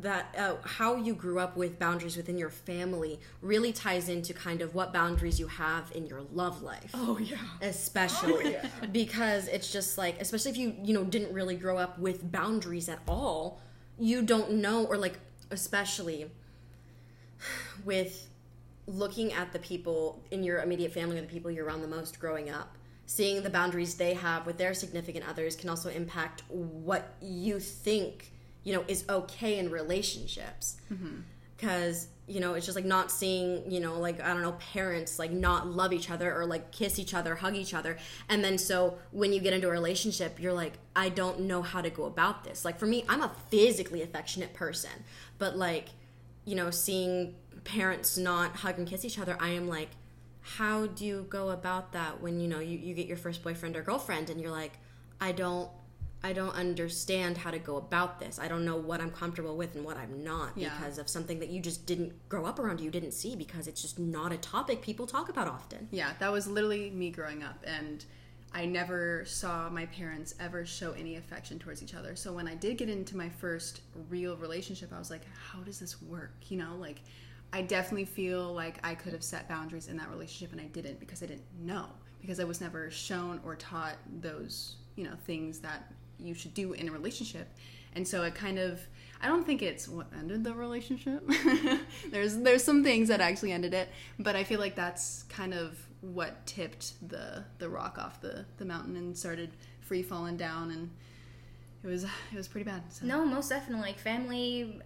that 0.00 0.34
uh, 0.38 0.56
how 0.64 0.96
you 0.96 1.14
grew 1.14 1.38
up 1.38 1.56
with 1.56 1.78
boundaries 1.78 2.16
within 2.16 2.36
your 2.36 2.50
family 2.50 3.18
really 3.40 3.72
ties 3.72 4.08
into 4.08 4.34
kind 4.34 4.60
of 4.60 4.74
what 4.74 4.92
boundaries 4.92 5.40
you 5.40 5.46
have 5.46 5.90
in 5.94 6.06
your 6.06 6.22
love 6.32 6.62
life. 6.62 6.90
oh 6.94 7.18
yeah. 7.18 7.36
Especially 7.62 8.56
because 8.92 9.48
it's 9.48 9.72
just 9.72 9.96
like 9.96 10.20
especially 10.20 10.50
if 10.50 10.56
you 10.58 10.74
you 10.82 10.92
know 10.92 11.04
didn't 11.04 11.32
really 11.32 11.56
grow 11.56 11.78
up 11.78 11.98
with 11.98 12.30
boundaries 12.30 12.88
at 12.88 12.98
all 13.08 13.60
you 13.98 14.22
don't 14.22 14.50
know 14.52 14.84
or 14.86 14.96
like 14.96 15.18
especially 15.50 16.30
with 17.84 18.28
looking 18.86 19.32
at 19.32 19.52
the 19.52 19.58
people 19.58 20.22
in 20.30 20.42
your 20.42 20.60
immediate 20.60 20.92
family 20.92 21.18
or 21.18 21.20
the 21.20 21.26
people 21.26 21.50
you're 21.50 21.64
around 21.64 21.80
the 21.80 21.88
most 21.88 22.18
growing 22.18 22.50
up 22.50 22.76
seeing 23.10 23.42
the 23.42 23.50
boundaries 23.50 23.96
they 23.96 24.14
have 24.14 24.46
with 24.46 24.56
their 24.56 24.72
significant 24.72 25.28
others 25.28 25.56
can 25.56 25.68
also 25.68 25.90
impact 25.90 26.44
what 26.48 27.16
you 27.20 27.58
think 27.58 28.30
you 28.62 28.72
know 28.72 28.84
is 28.86 29.04
okay 29.08 29.58
in 29.58 29.68
relationships. 29.68 30.76
Mm-hmm. 30.92 31.22
Because 31.56 32.06
you 32.28 32.38
know 32.38 32.54
it's 32.54 32.64
just 32.64 32.76
like 32.76 32.84
not 32.84 33.10
seeing 33.10 33.68
you 33.68 33.80
know 33.80 33.98
like 33.98 34.20
i 34.20 34.28
don't 34.28 34.42
know 34.42 34.56
parents 34.72 35.18
like 35.18 35.32
not 35.32 35.66
love 35.66 35.92
each 35.92 36.08
other 36.08 36.32
or 36.32 36.46
like 36.46 36.70
kiss 36.70 37.00
each 37.00 37.12
other 37.12 37.34
hug 37.34 37.56
each 37.56 37.74
other. 37.74 37.98
And 38.28 38.44
then 38.44 38.58
so 38.58 38.96
when 39.10 39.32
you 39.32 39.40
get 39.40 39.52
into 39.54 39.66
a 39.66 39.72
relationship 39.72 40.38
you're 40.38 40.52
like 40.52 40.74
i 40.94 41.08
don't 41.08 41.40
know 41.40 41.62
how 41.62 41.80
to 41.80 41.90
go 41.90 42.04
about 42.04 42.44
this. 42.44 42.64
Like 42.64 42.78
for 42.78 42.86
me 42.86 43.04
i'm 43.08 43.22
a 43.22 43.32
physically 43.48 44.02
affectionate 44.02 44.54
person. 44.54 45.04
But 45.38 45.56
like 45.56 45.88
you 46.50 46.56
know 46.56 46.70
seeing 46.70 47.34
parents 47.64 48.10
not 48.18 48.48
hug 48.56 48.76
and 48.78 48.86
kiss 48.88 49.04
each 49.04 49.18
other 49.22 49.36
i 49.40 49.50
am 49.60 49.66
like 49.68 49.90
how 50.58 50.86
do 50.86 51.04
you 51.04 51.26
go 51.28 51.50
about 51.50 51.92
that 51.92 52.20
when 52.24 52.40
you 52.40 52.48
know 52.48 52.58
you, 52.70 52.76
you 52.78 52.94
get 52.94 53.06
your 53.06 53.16
first 53.26 53.42
boyfriend 53.44 53.76
or 53.76 53.82
girlfriend 53.82 54.30
and 54.30 54.40
you're 54.40 54.50
like 54.62 54.72
i 55.20 55.30
don't 55.32 55.68
i 56.24 56.32
don't 56.32 56.54
understand 56.54 57.36
how 57.38 57.50
to 57.50 57.58
go 57.58 57.76
about 57.76 58.18
this 58.18 58.38
i 58.38 58.48
don't 58.48 58.64
know 58.64 58.76
what 58.76 59.00
i'm 59.00 59.10
comfortable 59.10 59.56
with 59.56 59.74
and 59.76 59.84
what 59.84 59.96
i'm 59.96 60.24
not 60.24 60.50
Yeah. 60.56 60.70
because 60.70 60.98
of 60.98 61.08
something 61.08 61.38
that 61.40 61.50
you 61.50 61.60
just 61.60 61.86
didn't 61.86 62.12
grow 62.28 62.44
up 62.46 62.58
around 62.58 62.80
you 62.80 62.90
didn't 62.90 63.12
see 63.12 63.36
because 63.36 63.68
it's 63.68 63.82
just 63.82 63.98
not 63.98 64.32
a 64.32 64.38
topic 64.38 64.80
people 64.82 65.06
talk 65.06 65.28
about 65.28 65.46
often 65.46 65.88
Yeah, 65.90 66.12
that 66.20 66.32
was 66.32 66.46
literally 66.48 66.90
me 66.90 67.10
growing 67.10 67.42
up, 67.42 67.58
and 67.64 68.04
I 68.52 68.64
never 68.64 69.24
saw 69.26 69.70
my 69.70 69.86
parents 69.86 70.34
ever 70.40 70.66
show 70.66 70.92
any 70.92 71.16
affection 71.16 71.58
towards 71.58 71.82
each 71.82 71.94
other. 71.94 72.16
So 72.16 72.32
when 72.32 72.48
I 72.48 72.56
did 72.56 72.78
get 72.78 72.88
into 72.88 73.16
my 73.16 73.28
first 73.28 73.82
real 74.08 74.36
relationship, 74.36 74.92
I 74.92 74.98
was 74.98 75.10
like, 75.10 75.22
how 75.50 75.60
does 75.60 75.78
this 75.78 76.02
work? 76.02 76.32
You 76.48 76.58
know, 76.58 76.76
like 76.78 77.02
I 77.52 77.62
definitely 77.62 78.04
feel 78.04 78.52
like 78.52 78.78
I 78.84 78.94
could 78.94 79.12
have 79.12 79.24
set 79.24 79.48
boundaries 79.48 79.88
in 79.88 79.96
that 79.96 80.10
relationship, 80.10 80.52
and 80.52 80.60
I 80.60 80.66
didn't 80.66 81.00
because 81.00 81.22
I 81.22 81.26
didn't 81.26 81.44
know 81.60 81.86
because 82.20 82.38
I 82.38 82.44
was 82.44 82.60
never 82.60 82.90
shown 82.90 83.40
or 83.44 83.56
taught 83.56 83.96
those 84.20 84.76
you 84.96 85.04
know 85.04 85.14
things 85.26 85.60
that 85.60 85.92
you 86.18 86.34
should 86.34 86.54
do 86.54 86.72
in 86.74 86.88
a 86.88 86.92
relationship, 86.92 87.48
and 87.94 88.06
so 88.06 88.22
it 88.22 88.34
kind 88.34 88.58
of. 88.58 88.80
I 89.22 89.28
don't 89.28 89.44
think 89.44 89.60
it's 89.60 89.86
what 89.86 90.06
ended 90.18 90.44
the 90.44 90.54
relationship. 90.54 91.28
there's 92.10 92.38
there's 92.38 92.64
some 92.64 92.82
things 92.82 93.08
that 93.08 93.20
actually 93.20 93.52
ended 93.52 93.74
it, 93.74 93.90
but 94.18 94.34
I 94.34 94.44
feel 94.44 94.58
like 94.60 94.74
that's 94.74 95.24
kind 95.24 95.52
of 95.52 95.78
what 96.00 96.46
tipped 96.46 96.94
the 97.06 97.44
the 97.58 97.68
rock 97.68 97.98
off 97.98 98.20
the 98.20 98.46
the 98.56 98.64
mountain 98.64 98.96
and 98.96 99.16
started 99.16 99.50
free 99.80 100.02
falling 100.02 100.38
down, 100.38 100.70
and 100.70 100.90
it 101.84 101.86
was 101.86 102.04
it 102.04 102.36
was 102.36 102.48
pretty 102.48 102.64
bad. 102.64 102.82
So. 102.88 103.04
no 103.06 103.24
most 103.26 103.50
definitely 103.50 103.82
like 103.82 103.98
family 103.98 104.80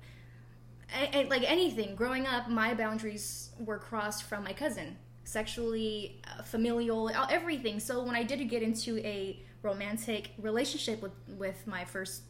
like 1.28 1.42
anything 1.50 1.94
growing 1.94 2.26
up 2.26 2.48
my 2.48 2.74
boundaries 2.74 3.50
were 3.58 3.78
crossed 3.78 4.24
from 4.24 4.44
my 4.44 4.52
cousin 4.52 4.96
sexually 5.24 6.20
uh, 6.38 6.43
familial 6.43 7.10
everything 7.31 7.81
so 7.81 8.02
when 8.05 8.14
i 8.14 8.22
did 8.22 8.46
get 8.48 8.62
into 8.62 8.98
a 8.98 9.43
romantic 9.62 10.31
relationship 10.38 11.00
with 11.02 11.12
with 11.38 11.67
my 11.67 11.84
first 11.84 12.22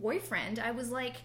boyfriend 0.00 0.58
i 0.58 0.70
was 0.70 0.90
like 0.90 1.16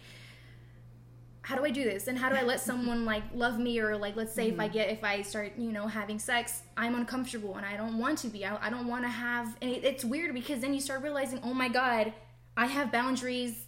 how 1.43 1.55
do 1.55 1.65
i 1.65 1.69
do 1.69 1.83
this 1.83 2.07
and 2.07 2.17
how 2.17 2.29
do 2.29 2.35
i 2.35 2.41
let 2.43 2.59
someone 2.69 3.05
like 3.05 3.23
love 3.33 3.59
me 3.59 3.79
or 3.79 3.97
like 3.97 4.15
let's 4.15 4.33
say 4.33 4.49
if 4.49 4.59
i 4.59 4.65
mm-hmm. 4.65 4.73
get 4.73 4.89
if 4.89 5.03
i 5.03 5.21
start 5.21 5.53
you 5.57 5.71
know 5.71 5.87
having 5.87 6.19
sex 6.19 6.63
i'm 6.77 6.95
uncomfortable 6.95 7.55
and 7.55 7.65
i 7.65 7.75
don't 7.75 7.97
want 7.97 8.17
to 8.17 8.27
be 8.27 8.45
i, 8.45 8.67
I 8.67 8.69
don't 8.69 8.87
want 8.87 9.03
to 9.03 9.09
have 9.09 9.57
and 9.61 9.71
it, 9.71 9.83
it's 9.83 10.05
weird 10.05 10.33
because 10.33 10.61
then 10.61 10.73
you 10.73 10.79
start 10.79 11.03
realizing 11.03 11.39
oh 11.43 11.53
my 11.53 11.69
god 11.69 12.13
i 12.55 12.65
have 12.65 12.91
boundaries 12.91 13.65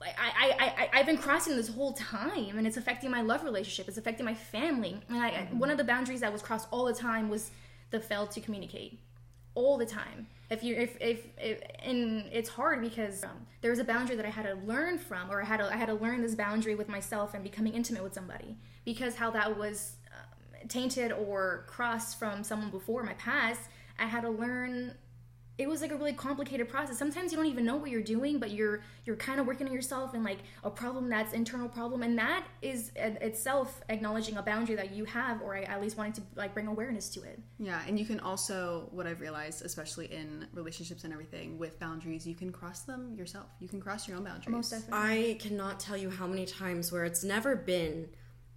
like 0.00 0.16
I, 0.18 0.50
I, 0.50 0.64
I, 0.64 0.90
I've 1.00 1.06
been 1.06 1.16
crossing 1.16 1.56
this 1.56 1.68
whole 1.68 1.92
time 1.94 2.58
and 2.58 2.66
it's 2.66 2.76
affecting 2.76 3.10
my 3.10 3.22
love 3.22 3.42
relationship. 3.42 3.88
It's 3.88 3.96
affecting 3.96 4.26
my 4.26 4.34
family. 4.34 5.00
And 5.08 5.18
I, 5.18 5.28
I- 5.28 5.30
mm-hmm. 5.30 5.58
one 5.58 5.70
of 5.70 5.78
the 5.78 5.84
boundaries 5.84 6.20
that 6.20 6.32
was 6.32 6.42
crossed 6.42 6.68
all 6.70 6.84
the 6.84 6.92
time 6.92 7.28
was 7.28 7.50
the 7.90 8.00
fail 8.00 8.26
to 8.26 8.40
communicate. 8.40 8.98
All 9.54 9.78
the 9.78 9.86
time. 9.86 10.26
If 10.50 10.62
you, 10.62 10.76
if, 10.76 10.96
if, 11.00 11.26
if 11.38 11.62
and 11.82 12.26
it's 12.32 12.48
hard 12.50 12.80
because 12.82 13.24
um, 13.24 13.46
there 13.60 13.70
was 13.70 13.80
a 13.80 13.84
boundary 13.84 14.16
that 14.16 14.26
I 14.26 14.30
had 14.30 14.44
to 14.44 14.54
learn 14.66 14.98
from, 14.98 15.30
or 15.30 15.40
I 15.40 15.44
had 15.44 15.58
to, 15.58 15.72
I 15.72 15.76
had 15.76 15.86
to 15.86 15.94
learn 15.94 16.22
this 16.22 16.34
boundary 16.34 16.74
with 16.74 16.88
myself 16.88 17.34
and 17.34 17.42
becoming 17.42 17.72
intimate 17.74 18.02
with 18.02 18.14
somebody 18.14 18.56
because 18.84 19.14
how 19.14 19.30
that 19.30 19.56
was 19.58 19.94
um, 20.12 20.68
tainted 20.68 21.12
or 21.12 21.64
crossed 21.66 22.18
from 22.18 22.44
someone 22.44 22.70
before 22.70 23.02
my 23.02 23.14
past. 23.14 23.60
I 23.98 24.06
had 24.06 24.22
to 24.22 24.30
learn 24.30 24.94
it 25.56 25.68
was 25.68 25.80
like 25.80 25.92
a 25.92 25.96
really 25.96 26.12
complicated 26.12 26.68
process. 26.68 26.98
Sometimes 26.98 27.30
you 27.30 27.36
don't 27.36 27.46
even 27.46 27.64
know 27.64 27.76
what 27.76 27.90
you're 27.90 28.02
doing, 28.02 28.38
but 28.38 28.50
you're 28.50 28.82
you're 29.04 29.16
kind 29.16 29.38
of 29.38 29.46
working 29.46 29.66
on 29.66 29.72
yourself 29.72 30.14
and 30.14 30.24
like 30.24 30.38
a 30.64 30.70
problem 30.70 31.08
that's 31.08 31.32
internal 31.32 31.68
problem, 31.68 32.02
and 32.02 32.18
that 32.18 32.44
is 32.60 32.90
uh, 33.00 33.10
itself 33.20 33.82
acknowledging 33.88 34.36
a 34.36 34.42
boundary 34.42 34.74
that 34.74 34.92
you 34.92 35.04
have, 35.04 35.42
or 35.42 35.54
at 35.56 35.80
least 35.80 35.96
wanting 35.96 36.12
to 36.14 36.22
like 36.34 36.54
bring 36.54 36.66
awareness 36.66 37.08
to 37.10 37.22
it. 37.22 37.40
Yeah, 37.58 37.80
and 37.86 37.98
you 37.98 38.04
can 38.04 38.18
also, 38.20 38.88
what 38.90 39.06
I've 39.06 39.20
realized, 39.20 39.64
especially 39.64 40.12
in 40.12 40.46
relationships 40.52 41.04
and 41.04 41.12
everything, 41.12 41.58
with 41.58 41.78
boundaries, 41.78 42.26
you 42.26 42.34
can 42.34 42.50
cross 42.50 42.80
them 42.80 43.14
yourself. 43.14 43.46
You 43.60 43.68
can 43.68 43.80
cross 43.80 44.08
your 44.08 44.16
own 44.16 44.24
boundaries. 44.24 44.48
Most 44.48 44.70
definitely. 44.70 45.30
I 45.30 45.34
cannot 45.34 45.78
tell 45.78 45.96
you 45.96 46.10
how 46.10 46.26
many 46.26 46.46
times 46.46 46.90
where 46.90 47.04
it's 47.04 47.22
never 47.22 47.54
been 47.54 48.08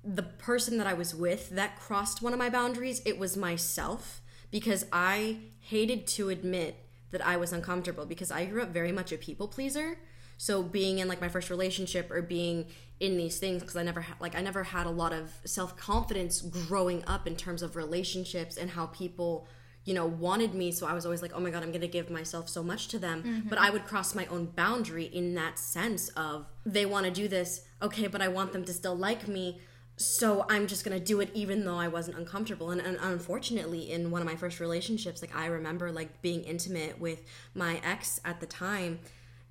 the 0.03 0.23
person 0.23 0.77
that 0.77 0.87
I 0.87 0.93
was 0.93 1.13
with 1.13 1.49
that 1.51 1.79
crossed 1.79 2.21
one 2.21 2.33
of 2.33 2.39
my 2.39 2.49
boundaries. 2.49 3.01
It 3.05 3.19
was 3.19 3.37
myself 3.37 4.21
because 4.49 4.85
I 4.91 5.39
hated 5.59 6.07
to 6.07 6.29
admit 6.29 6.86
that 7.17 7.25
I 7.25 7.37
was 7.37 7.51
uncomfortable 7.51 8.05
because 8.05 8.31
I 8.31 8.45
grew 8.45 8.61
up 8.61 8.69
very 8.69 8.91
much 8.91 9.11
a 9.11 9.17
people 9.17 9.47
pleaser. 9.47 9.97
So 10.37 10.61
being 10.61 10.99
in 10.99 11.07
like 11.07 11.19
my 11.19 11.29
first 11.29 11.49
relationship 11.49 12.11
or 12.11 12.21
being 12.21 12.67
in 12.99 13.17
these 13.17 13.39
things 13.39 13.61
because 13.61 13.75
I 13.75 13.83
never 13.83 14.01
had 14.01 14.21
like 14.21 14.35
I 14.35 14.41
never 14.41 14.63
had 14.63 14.85
a 14.85 14.91
lot 14.91 15.13
of 15.13 15.31
self 15.45 15.75
confidence 15.75 16.41
growing 16.41 17.03
up 17.07 17.25
in 17.25 17.35
terms 17.35 17.63
of 17.63 17.75
relationships 17.75 18.55
and 18.55 18.69
how 18.69 18.85
people 18.87 19.47
you 19.83 19.95
know 19.95 20.05
wanted 20.05 20.53
me. 20.53 20.71
So 20.71 20.85
I 20.85 20.93
was 20.93 21.05
always 21.05 21.23
like 21.23 21.31
oh 21.33 21.39
my 21.39 21.49
god 21.49 21.63
I'm 21.63 21.71
going 21.71 21.81
to 21.81 21.87
give 21.87 22.11
myself 22.11 22.49
so 22.49 22.61
much 22.61 22.87
to 22.89 22.99
them. 22.99 23.23
Mm-hmm. 23.23 23.49
But 23.49 23.57
I 23.57 23.71
would 23.71 23.85
cross 23.85 24.13
my 24.13 24.27
own 24.27 24.45
boundary 24.45 25.05
in 25.05 25.33
that 25.33 25.57
sense 25.57 26.09
of 26.09 26.45
they 26.67 26.85
want 26.85 27.05
to 27.05 27.11
do 27.11 27.27
this 27.27 27.61
okay 27.81 28.05
but 28.05 28.21
I 28.21 28.27
want 28.27 28.53
them 28.53 28.63
to 28.65 28.73
still 28.73 28.95
like 28.95 29.27
me 29.27 29.59
so 29.97 30.45
I'm 30.47 30.67
just 30.67 30.83
gonna 30.83 30.99
do 30.99 31.19
it 31.19 31.31
even 31.33 31.65
though 31.65 31.77
I 31.77 31.87
wasn't 31.87 32.17
uncomfortable. 32.17 32.69
And, 32.69 32.79
and 32.79 32.97
unfortunately, 33.01 33.91
in 33.91 34.11
one 34.11 34.21
of 34.21 34.27
my 34.27 34.35
first 34.35 34.59
relationships, 34.59 35.21
like 35.21 35.35
I 35.35 35.47
remember 35.47 35.91
like 35.91 36.21
being 36.21 36.43
intimate 36.43 36.99
with 36.99 37.23
my 37.55 37.81
ex 37.83 38.21
at 38.23 38.39
the 38.39 38.45
time, 38.45 38.99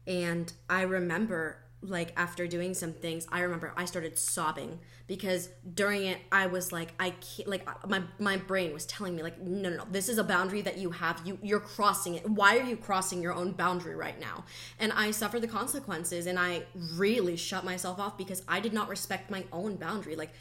and 0.06 0.52
I 0.70 0.82
remember 0.82 1.58
like 1.88 2.12
after 2.16 2.46
doing 2.46 2.74
some 2.74 2.92
things, 2.92 3.26
I 3.30 3.40
remember 3.40 3.72
I 3.76 3.84
started 3.84 4.18
sobbing 4.18 4.78
because 5.06 5.48
during 5.74 6.04
it 6.06 6.18
I 6.32 6.46
was 6.46 6.72
like 6.72 6.92
I 6.98 7.10
can't 7.10 7.48
like 7.48 7.68
uh, 7.68 7.86
my 7.86 8.02
my 8.18 8.36
brain 8.36 8.72
was 8.72 8.86
telling 8.86 9.14
me 9.14 9.22
like 9.22 9.40
no 9.40 9.70
no 9.70 9.76
no 9.76 9.84
this 9.90 10.08
is 10.08 10.18
a 10.18 10.24
boundary 10.24 10.62
that 10.62 10.78
you 10.78 10.90
have 10.90 11.20
you 11.24 11.38
you're 11.42 11.60
crossing 11.60 12.16
it. 12.16 12.28
Why 12.28 12.58
are 12.58 12.64
you 12.64 12.76
crossing 12.76 13.22
your 13.22 13.32
own 13.32 13.52
boundary 13.52 13.94
right 13.94 14.18
now? 14.18 14.44
And 14.78 14.92
I 14.92 15.10
suffered 15.10 15.40
the 15.40 15.48
consequences, 15.48 16.26
and 16.26 16.38
I 16.38 16.64
really 16.94 17.36
shut 17.36 17.64
myself 17.64 17.98
off 17.98 18.18
because 18.18 18.42
I 18.48 18.60
did 18.60 18.72
not 18.72 18.88
respect 18.88 19.30
my 19.30 19.44
own 19.52 19.76
boundary. 19.76 20.16
Like 20.16 20.32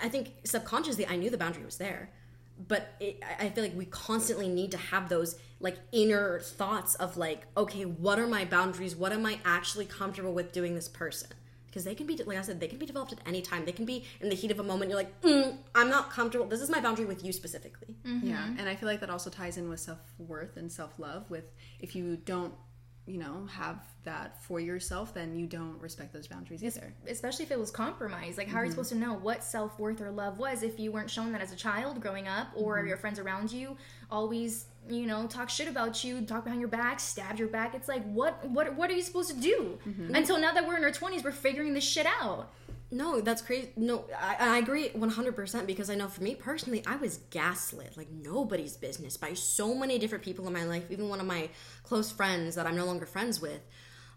I 0.00 0.08
think 0.08 0.32
subconsciously 0.44 1.06
I 1.06 1.16
knew 1.16 1.30
the 1.30 1.38
boundary 1.38 1.64
was 1.64 1.78
there, 1.78 2.10
but 2.66 2.94
it, 3.00 3.22
I 3.22 3.46
I 3.46 3.50
feel 3.50 3.64
like 3.64 3.76
we 3.76 3.86
constantly 3.86 4.48
need 4.48 4.72
to 4.72 4.78
have 4.78 5.08
those 5.08 5.38
like 5.60 5.76
inner 5.92 6.40
thoughts 6.40 6.94
of 6.96 7.16
like, 7.16 7.46
okay, 7.56 7.82
what 7.84 8.18
are 8.18 8.26
my 8.26 8.44
boundaries? 8.44 8.94
What 8.96 9.12
am 9.12 9.26
I 9.26 9.38
actually 9.44 9.86
comfortable 9.86 10.32
with 10.32 10.52
doing 10.52 10.74
this 10.74 10.88
person? 10.88 11.28
Because 11.66 11.84
they 11.84 11.94
can 11.94 12.06
be, 12.06 12.16
like 12.16 12.38
I 12.38 12.42
said, 12.42 12.60
they 12.60 12.66
can 12.66 12.78
be 12.78 12.86
developed 12.86 13.12
at 13.12 13.18
any 13.26 13.42
time. 13.42 13.66
They 13.66 13.72
can 13.72 13.84
be 13.84 14.04
in 14.20 14.30
the 14.30 14.34
heat 14.34 14.50
of 14.50 14.58
a 14.58 14.62
moment. 14.62 14.90
You're 14.90 14.98
like, 14.98 15.20
mm, 15.20 15.54
I'm 15.74 15.90
not 15.90 16.10
comfortable. 16.10 16.46
This 16.46 16.62
is 16.62 16.70
my 16.70 16.80
boundary 16.80 17.04
with 17.04 17.22
you 17.22 17.30
specifically. 17.32 17.94
Yeah, 18.22 18.46
and 18.58 18.68
I 18.68 18.74
feel 18.74 18.88
like 18.88 19.00
that 19.00 19.10
also 19.10 19.28
ties 19.28 19.58
in 19.58 19.68
with 19.68 19.78
self 19.80 19.98
worth 20.18 20.56
and 20.56 20.72
self 20.72 20.98
love. 20.98 21.28
With 21.30 21.50
if 21.78 21.94
you 21.94 22.16
don't, 22.16 22.54
you 23.08 23.18
know, 23.18 23.46
have 23.50 23.78
that 24.04 24.42
for 24.44 24.60
yourself, 24.60 25.14
then 25.14 25.34
you 25.34 25.46
don't 25.46 25.80
respect 25.80 26.12
those 26.12 26.26
boundaries 26.26 26.62
either. 26.62 26.92
especially 27.08 27.44
if 27.44 27.50
it 27.50 27.58
was 27.58 27.70
compromised. 27.70 28.38
Like, 28.38 28.48
how 28.48 28.58
are 28.58 28.64
you 28.64 28.70
mm-hmm. 28.70 28.72
supposed 28.72 28.90
to 28.90 28.98
know 28.98 29.14
what 29.14 29.42
self 29.42 29.78
worth 29.78 30.00
or 30.00 30.10
love 30.10 30.38
was 30.38 30.62
if 30.62 30.78
you 30.78 30.92
weren't 30.92 31.10
shown 31.10 31.32
that 31.32 31.40
as 31.40 31.52
a 31.52 31.56
child 31.56 32.00
growing 32.00 32.28
up, 32.28 32.48
or 32.54 32.78
mm-hmm. 32.78 32.88
your 32.88 32.96
friends 32.98 33.18
around 33.18 33.50
you 33.50 33.76
always, 34.10 34.66
you 34.88 35.06
know, 35.06 35.26
talk 35.26 35.48
shit 35.50 35.68
about 35.68 36.04
you, 36.04 36.20
talk 36.22 36.44
behind 36.44 36.60
your 36.60 36.68
back, 36.68 37.00
stab 37.00 37.38
your 37.38 37.48
back? 37.48 37.74
It's 37.74 37.88
like, 37.88 38.04
what, 38.12 38.46
what, 38.48 38.74
what 38.74 38.90
are 38.90 38.94
you 38.94 39.02
supposed 39.02 39.30
to 39.30 39.36
do? 39.36 39.78
Mm-hmm. 39.86 40.14
Until 40.14 40.38
now 40.38 40.52
that 40.52 40.66
we're 40.66 40.76
in 40.76 40.84
our 40.84 40.92
twenties, 40.92 41.24
we're 41.24 41.32
figuring 41.32 41.74
this 41.74 41.84
shit 41.84 42.06
out. 42.06 42.50
No, 42.90 43.20
that's 43.20 43.42
crazy. 43.42 43.70
No, 43.76 44.06
I, 44.18 44.36
I 44.54 44.58
agree 44.58 44.88
100% 44.90 45.66
because 45.66 45.90
I 45.90 45.94
know 45.94 46.08
for 46.08 46.22
me 46.22 46.34
personally, 46.34 46.82
I 46.86 46.96
was 46.96 47.18
gaslit 47.30 47.96
like 47.96 48.10
nobody's 48.10 48.76
business 48.76 49.16
by 49.16 49.34
so 49.34 49.74
many 49.74 49.98
different 49.98 50.24
people 50.24 50.46
in 50.46 50.54
my 50.54 50.64
life. 50.64 50.84
Even 50.90 51.08
one 51.10 51.20
of 51.20 51.26
my 51.26 51.50
close 51.82 52.10
friends 52.10 52.54
that 52.54 52.66
I'm 52.66 52.76
no 52.76 52.86
longer 52.86 53.04
friends 53.04 53.42
with, 53.42 53.60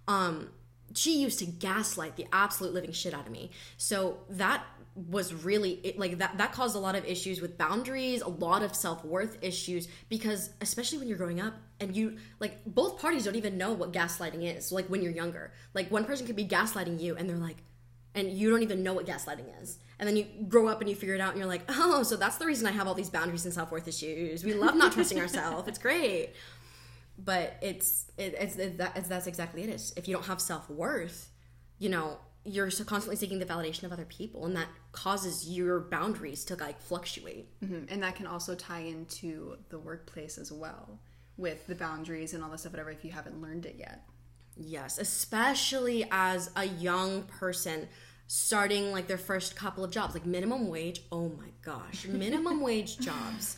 um, 0.07 0.49
she 0.95 1.21
used 1.21 1.39
to 1.39 1.45
gaslight 1.45 2.15
the 2.15 2.27
absolute 2.31 2.73
living 2.73 2.93
shit 2.93 3.13
out 3.13 3.25
of 3.25 3.31
me. 3.31 3.51
So 3.77 4.19
that 4.29 4.63
was 4.95 5.33
really 5.33 5.71
it, 5.83 5.97
like 5.97 6.17
that 6.17 6.37
that 6.37 6.51
caused 6.51 6.75
a 6.75 6.79
lot 6.79 6.95
of 6.95 7.05
issues 7.05 7.39
with 7.39 7.57
boundaries 7.57 8.21
a 8.21 8.27
lot 8.27 8.61
of 8.61 8.75
self-worth 8.75 9.37
issues 9.41 9.87
because 10.09 10.49
especially 10.59 10.97
when 10.97 11.07
you're 11.07 11.17
growing 11.17 11.39
up 11.39 11.53
and 11.79 11.95
you 11.95 12.17
like 12.41 12.61
both 12.65 12.99
parties 12.99 13.23
don't 13.23 13.37
even 13.37 13.57
know 13.57 13.71
what 13.71 13.93
gaslighting 13.93 14.43
is 14.43 14.69
like 14.69 14.85
when 14.87 15.01
you're 15.01 15.13
younger 15.13 15.53
like 15.73 15.89
one 15.91 16.03
person 16.03 16.27
could 16.27 16.35
be 16.35 16.45
gaslighting 16.45 16.99
you 16.99 17.15
and 17.15 17.29
they're 17.29 17.37
like 17.37 17.63
and 18.13 18.31
you 18.31 18.49
don't 18.49 18.63
even 18.63 18.83
know 18.83 18.93
what 18.93 19.05
gaslighting 19.05 19.61
is. 19.61 19.79
And 19.99 20.07
then 20.07 20.17
you 20.17 20.25
grow 20.47 20.67
up 20.67 20.81
and 20.81 20.89
you 20.89 20.95
figure 20.95 21.15
it 21.15 21.21
out 21.21 21.29
and 21.29 21.39
you're 21.39 21.47
like, 21.47 21.63
oh, 21.69 22.03
so 22.03 22.15
that's 22.15 22.37
the 22.37 22.45
reason 22.45 22.67
I 22.67 22.71
have 22.71 22.87
all 22.87 22.93
these 22.93 23.09
boundaries 23.09 23.45
and 23.45 23.53
self 23.53 23.71
worth 23.71 23.87
issues. 23.87 24.43
We 24.43 24.53
love 24.53 24.75
not 24.75 24.93
trusting 24.93 25.19
ourselves. 25.19 25.67
It's 25.67 25.79
great. 25.79 26.31
But 27.17 27.57
it's, 27.61 28.11
it, 28.17 28.35
it's, 28.37 28.55
it, 28.55 28.77
that, 28.79 28.97
it's, 28.97 29.07
that's 29.07 29.27
exactly 29.27 29.63
it. 29.63 29.69
It's, 29.69 29.93
if 29.95 30.07
you 30.07 30.15
don't 30.15 30.25
have 30.25 30.41
self 30.41 30.69
worth, 30.69 31.29
you 31.77 31.89
know, 31.89 32.17
you're 32.43 32.71
so 32.71 32.83
constantly 32.83 33.15
seeking 33.15 33.37
the 33.37 33.45
validation 33.45 33.83
of 33.83 33.91
other 33.91 34.05
people 34.05 34.45
and 34.47 34.55
that 34.55 34.67
causes 34.91 35.47
your 35.47 35.79
boundaries 35.79 36.43
to 36.45 36.55
like 36.55 36.81
fluctuate. 36.81 37.47
Mhm. 37.61 37.91
And 37.91 38.01
that 38.01 38.15
can 38.15 38.25
also 38.25 38.55
tie 38.55 38.79
into 38.79 39.57
the 39.69 39.77
workplace 39.77 40.39
as 40.39 40.51
well 40.51 40.99
with 41.37 41.67
the 41.67 41.75
boundaries 41.75 42.33
and 42.33 42.43
all 42.43 42.49
this 42.49 42.61
stuff, 42.61 42.73
whatever, 42.73 42.89
if 42.89 43.05
you 43.05 43.11
haven't 43.11 43.39
learned 43.41 43.65
it 43.67 43.75
yet. 43.77 44.03
Yes, 44.63 44.97
especially 44.97 46.07
as 46.11 46.49
a 46.55 46.65
young 46.65 47.23
person 47.23 47.87
starting 48.27 48.93
like 48.93 49.07
their 49.07 49.17
first 49.17 49.55
couple 49.55 49.83
of 49.83 49.91
jobs, 49.91 50.13
like 50.13 50.25
minimum 50.25 50.69
wage. 50.69 51.01
Oh 51.11 51.29
my 51.29 51.49
gosh, 51.61 52.05
minimum 52.09 52.61
wage 52.61 52.97
jobs. 52.99 53.57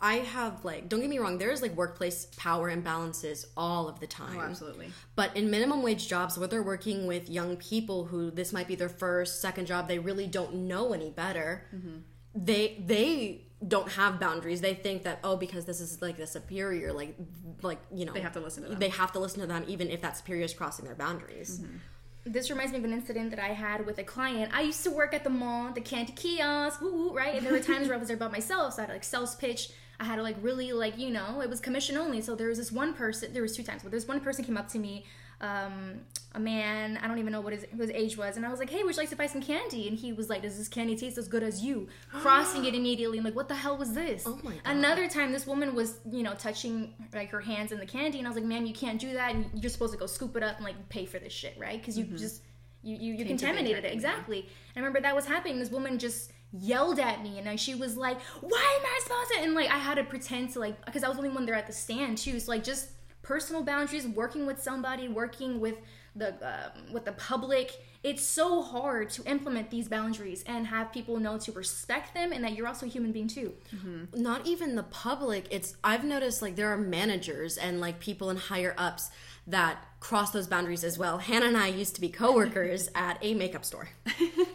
I 0.00 0.16
have 0.16 0.64
like, 0.64 0.88
don't 0.88 1.00
get 1.00 1.08
me 1.08 1.18
wrong, 1.18 1.38
there's 1.38 1.62
like 1.62 1.74
workplace 1.74 2.28
power 2.36 2.74
imbalances 2.74 3.46
all 3.56 3.88
of 3.88 3.98
the 4.00 4.06
time. 4.06 4.36
Oh, 4.38 4.42
absolutely. 4.42 4.90
But 5.14 5.36
in 5.36 5.50
minimum 5.50 5.82
wage 5.82 6.06
jobs, 6.06 6.38
where 6.38 6.48
they're 6.48 6.62
working 6.62 7.06
with 7.06 7.30
young 7.30 7.56
people 7.56 8.04
who 8.04 8.30
this 8.30 8.52
might 8.52 8.68
be 8.68 8.74
their 8.74 8.88
first, 8.88 9.40
second 9.40 9.66
job, 9.66 9.88
they 9.88 9.98
really 9.98 10.26
don't 10.26 10.54
know 10.54 10.92
any 10.92 11.10
better. 11.10 11.64
Mm-hmm. 11.74 11.96
They 12.34 12.82
they 12.86 13.45
don't 13.66 13.90
have 13.92 14.20
boundaries. 14.20 14.60
They 14.60 14.74
think 14.74 15.04
that 15.04 15.20
oh, 15.24 15.36
because 15.36 15.64
this 15.64 15.80
is 15.80 16.02
like 16.02 16.16
the 16.16 16.26
superior, 16.26 16.92
like 16.92 17.16
like 17.62 17.78
you 17.94 18.04
know, 18.04 18.12
They 18.12 18.20
have 18.20 18.32
to 18.32 18.40
listen 18.40 18.62
to 18.64 18.68
them. 18.70 18.78
They 18.78 18.90
have 18.90 19.12
to 19.12 19.18
listen 19.18 19.40
to 19.40 19.46
them, 19.46 19.64
even 19.66 19.88
if 19.88 20.02
that 20.02 20.16
superior 20.16 20.44
is 20.44 20.52
crossing 20.52 20.84
their 20.84 20.94
boundaries. 20.94 21.62
This 22.24 22.50
reminds 22.50 22.72
me 22.72 22.78
of 22.78 22.84
an 22.84 22.92
incident 22.92 23.30
that 23.30 23.38
I 23.38 23.48
had 23.48 23.86
with 23.86 23.98
a 23.98 24.04
client. 24.04 24.50
I 24.52 24.62
used 24.62 24.82
to 24.82 24.90
work 24.90 25.14
at 25.14 25.22
the 25.22 25.30
mall, 25.30 25.72
the 25.72 25.80
candy 25.80 26.12
kiosk, 26.12 26.80
woo 26.80 26.92
woo, 26.92 27.14
right? 27.14 27.36
And 27.36 27.46
there 27.46 27.52
were 27.52 27.60
times 27.72 27.86
where 27.86 27.96
I 27.96 28.00
was 28.00 28.08
there 28.08 28.16
by 28.16 28.28
myself, 28.28 28.74
so 28.74 28.82
I 28.82 28.86
had 28.86 28.92
like 28.92 29.04
sales 29.04 29.34
pitch. 29.36 29.70
I 29.98 30.04
had 30.04 30.16
to 30.16 30.22
like 30.22 30.36
really 30.42 30.72
like 30.72 30.98
you 30.98 31.10
know 31.10 31.40
it 31.40 31.48
was 31.48 31.60
commission 31.60 31.96
only. 31.96 32.20
So 32.20 32.34
there 32.34 32.48
was 32.48 32.58
this 32.58 32.70
one 32.70 32.92
person. 32.92 33.32
There 33.32 33.42
was 33.42 33.56
two 33.56 33.62
times, 33.62 33.82
but 33.82 33.90
there's 33.90 34.06
one 34.06 34.20
person 34.20 34.44
came 34.44 34.58
up 34.58 34.68
to 34.68 34.78
me, 34.78 35.06
um, 35.40 36.00
a 36.36 36.40
man. 36.40 36.98
I 37.02 37.08
don't 37.08 37.18
even 37.18 37.32
know 37.32 37.40
what 37.40 37.54
his, 37.54 37.64
his 37.76 37.90
age 37.90 38.16
was, 38.16 38.36
and 38.36 38.44
I 38.44 38.50
was 38.50 38.60
like, 38.60 38.68
"Hey, 38.68 38.82
would 38.84 38.94
you 38.94 39.00
like 39.00 39.08
to 39.08 39.16
buy 39.16 39.26
some 39.26 39.42
candy?" 39.42 39.88
And 39.88 39.98
he 39.98 40.12
was 40.12 40.28
like, 40.28 40.42
"Does 40.42 40.58
this 40.58 40.68
candy 40.68 40.94
taste 40.94 41.16
as 41.16 41.26
good 41.26 41.42
as 41.42 41.64
you?" 41.64 41.88
Crossing 42.12 42.66
it 42.66 42.74
immediately. 42.74 43.18
I'm 43.18 43.24
like, 43.24 43.34
"What 43.34 43.48
the 43.48 43.54
hell 43.54 43.76
was 43.76 43.94
this?" 43.94 44.24
Oh 44.26 44.38
my 44.44 44.52
God. 44.52 44.60
Another 44.66 45.08
time, 45.08 45.32
this 45.32 45.46
woman 45.46 45.74
was 45.74 45.98
you 46.08 46.22
know 46.22 46.34
touching 46.34 46.94
like 47.14 47.30
her 47.30 47.40
hands 47.40 47.72
in 47.72 47.78
the 47.78 47.86
candy, 47.86 48.18
and 48.18 48.26
I 48.26 48.30
was 48.30 48.36
like, 48.36 48.46
"Man, 48.46 48.66
you 48.66 48.74
can't 48.74 49.00
do 49.00 49.14
that. 49.14 49.34
And 49.34 49.50
you're 49.54 49.70
supposed 49.70 49.94
to 49.94 49.98
go 49.98 50.06
scoop 50.06 50.36
it 50.36 50.42
up 50.42 50.56
and 50.56 50.64
like 50.64 50.88
pay 50.90 51.06
for 51.06 51.18
this 51.18 51.32
shit, 51.32 51.56
right? 51.58 51.80
Because 51.80 51.98
you 51.98 52.04
just 52.04 52.42
you 52.82 52.96
you, 52.96 53.14
you 53.14 53.24
contaminated 53.24 53.84
it 53.84 53.92
exactly." 53.92 54.40
And 54.40 54.48
I 54.76 54.80
remember 54.80 55.00
that 55.00 55.16
was 55.16 55.24
happening. 55.24 55.58
This 55.58 55.70
woman 55.70 55.98
just 55.98 56.32
yelled 56.52 56.98
at 56.98 57.22
me, 57.22 57.38
and 57.38 57.58
she 57.58 57.74
was 57.74 57.96
like, 57.96 58.20
"Why 58.42 58.78
am 58.80 58.86
I 58.86 59.00
supposed 59.02 59.32
to?" 59.32 59.38
And 59.40 59.54
like 59.54 59.70
I 59.70 59.78
had 59.78 59.94
to 59.94 60.04
pretend 60.04 60.50
to 60.52 60.60
like 60.60 60.84
because 60.84 61.02
I 61.02 61.08
was 61.08 61.16
the 61.16 61.22
only 61.22 61.34
one 61.34 61.46
there 61.46 61.54
at 61.54 61.66
the 61.66 61.72
stand 61.72 62.18
too. 62.18 62.38
So 62.40 62.52
like 62.52 62.62
just 62.62 62.90
personal 63.26 63.62
boundaries, 63.64 64.06
working 64.06 64.46
with 64.46 64.62
somebody, 64.62 65.08
working 65.08 65.58
with 65.58 65.76
the 66.16 66.34
um, 66.42 66.92
with 66.92 67.04
the 67.04 67.12
public. 67.12 67.72
It's 68.02 68.24
so 68.24 68.62
hard 68.62 69.10
to 69.10 69.24
implement 69.24 69.70
these 69.70 69.88
boundaries 69.88 70.44
and 70.46 70.66
have 70.68 70.92
people 70.92 71.18
know 71.18 71.38
to 71.38 71.52
respect 71.52 72.14
them 72.14 72.32
and 72.32 72.44
that 72.44 72.54
you're 72.54 72.68
also 72.68 72.86
a 72.86 72.88
human 72.88 73.10
being 73.10 73.26
too. 73.26 73.52
Not 74.14 74.46
even 74.46 74.76
the 74.76 74.84
public. 74.84 75.46
It's 75.50 75.76
I've 75.82 76.04
noticed 76.04 76.40
like 76.40 76.54
there 76.56 76.72
are 76.72 76.76
managers 76.76 77.58
and 77.58 77.80
like 77.80 77.98
people 77.98 78.30
in 78.30 78.36
higher 78.36 78.74
ups 78.78 79.10
that 79.48 79.84
cross 80.00 80.30
those 80.30 80.46
boundaries 80.46 80.84
as 80.84 80.98
well. 80.98 81.18
Hannah 81.18 81.46
and 81.46 81.56
I 81.56 81.68
used 81.68 81.94
to 81.96 82.00
be 82.00 82.08
coworkers 82.08 82.88
at 82.94 83.18
a 83.22 83.34
makeup 83.34 83.64
store, 83.64 83.88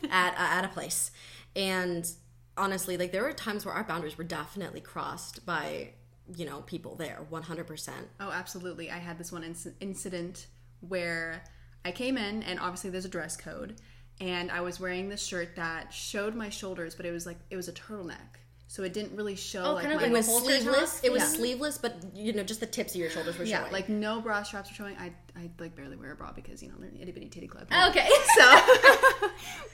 at 0.09 0.33
uh, 0.33 0.35
at 0.37 0.65
a 0.65 0.69
place, 0.69 1.11
and 1.55 2.09
honestly, 2.57 2.97
like 2.97 3.11
there 3.11 3.23
were 3.23 3.33
times 3.33 3.65
where 3.65 3.73
our 3.73 3.83
boundaries 3.83 4.17
were 4.17 4.23
definitely 4.23 4.81
crossed 4.81 5.45
by 5.45 5.89
you 6.35 6.45
know 6.45 6.61
people 6.61 6.95
there, 6.95 7.25
one 7.29 7.43
hundred 7.43 7.67
percent. 7.67 8.07
Oh, 8.19 8.31
absolutely. 8.31 8.89
I 8.91 8.97
had 8.97 9.17
this 9.17 9.31
one 9.31 9.43
inc- 9.43 9.73
incident 9.79 10.47
where 10.87 11.43
I 11.85 11.91
came 11.91 12.17
in, 12.17 12.43
and 12.43 12.59
obviously 12.59 12.89
there's 12.89 13.05
a 13.05 13.09
dress 13.09 13.35
code, 13.37 13.75
and 14.19 14.51
I 14.51 14.61
was 14.61 14.79
wearing 14.79 15.09
this 15.09 15.25
shirt 15.25 15.55
that 15.55 15.93
showed 15.93 16.35
my 16.35 16.49
shoulders, 16.49 16.95
but 16.95 17.05
it 17.05 17.11
was 17.11 17.25
like 17.25 17.37
it 17.49 17.55
was 17.55 17.67
a 17.67 17.73
turtleneck, 17.73 18.37
so 18.67 18.83
it 18.83 18.93
didn't 18.93 19.15
really 19.15 19.35
show 19.35 19.63
Oh, 19.63 19.73
like 19.73 19.83
kind 19.85 19.95
of 19.95 20.01
my 20.01 20.07
It 20.07 20.11
was 20.11 20.25
sleeveless. 20.27 21.01
It 21.03 21.11
was 21.11 21.21
Yeah. 21.23 21.27
sleeveless, 21.29 21.77
but 21.77 21.95
you 22.15 22.33
know 22.33 22.43
just 22.43 22.59
the 22.59 22.65
tips 22.67 22.93
of 22.93 23.01
your 23.01 23.09
shoulders 23.09 23.37
were 23.37 23.45
yeah, 23.45 23.61
showing. 23.61 23.71
like 23.71 23.89
no 23.89 24.21
bra 24.21 24.43
straps 24.43 24.69
were 24.69 24.75
showing. 24.75 24.95
I 24.97 25.11
I 25.35 25.49
like 25.59 25.75
barely 25.75 25.95
wear 25.97 26.11
a 26.11 26.15
bra 26.15 26.31
because 26.33 26.61
you 26.61 26.69
know 26.69 26.75
they're 26.79 26.89
an 26.89 26.97
itty 27.01 27.11
bitty 27.11 27.29
titty 27.29 27.47
club. 27.47 27.67
Okay. 27.89 28.09
so 28.37 28.61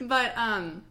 but 0.06 0.32
um 0.36 0.82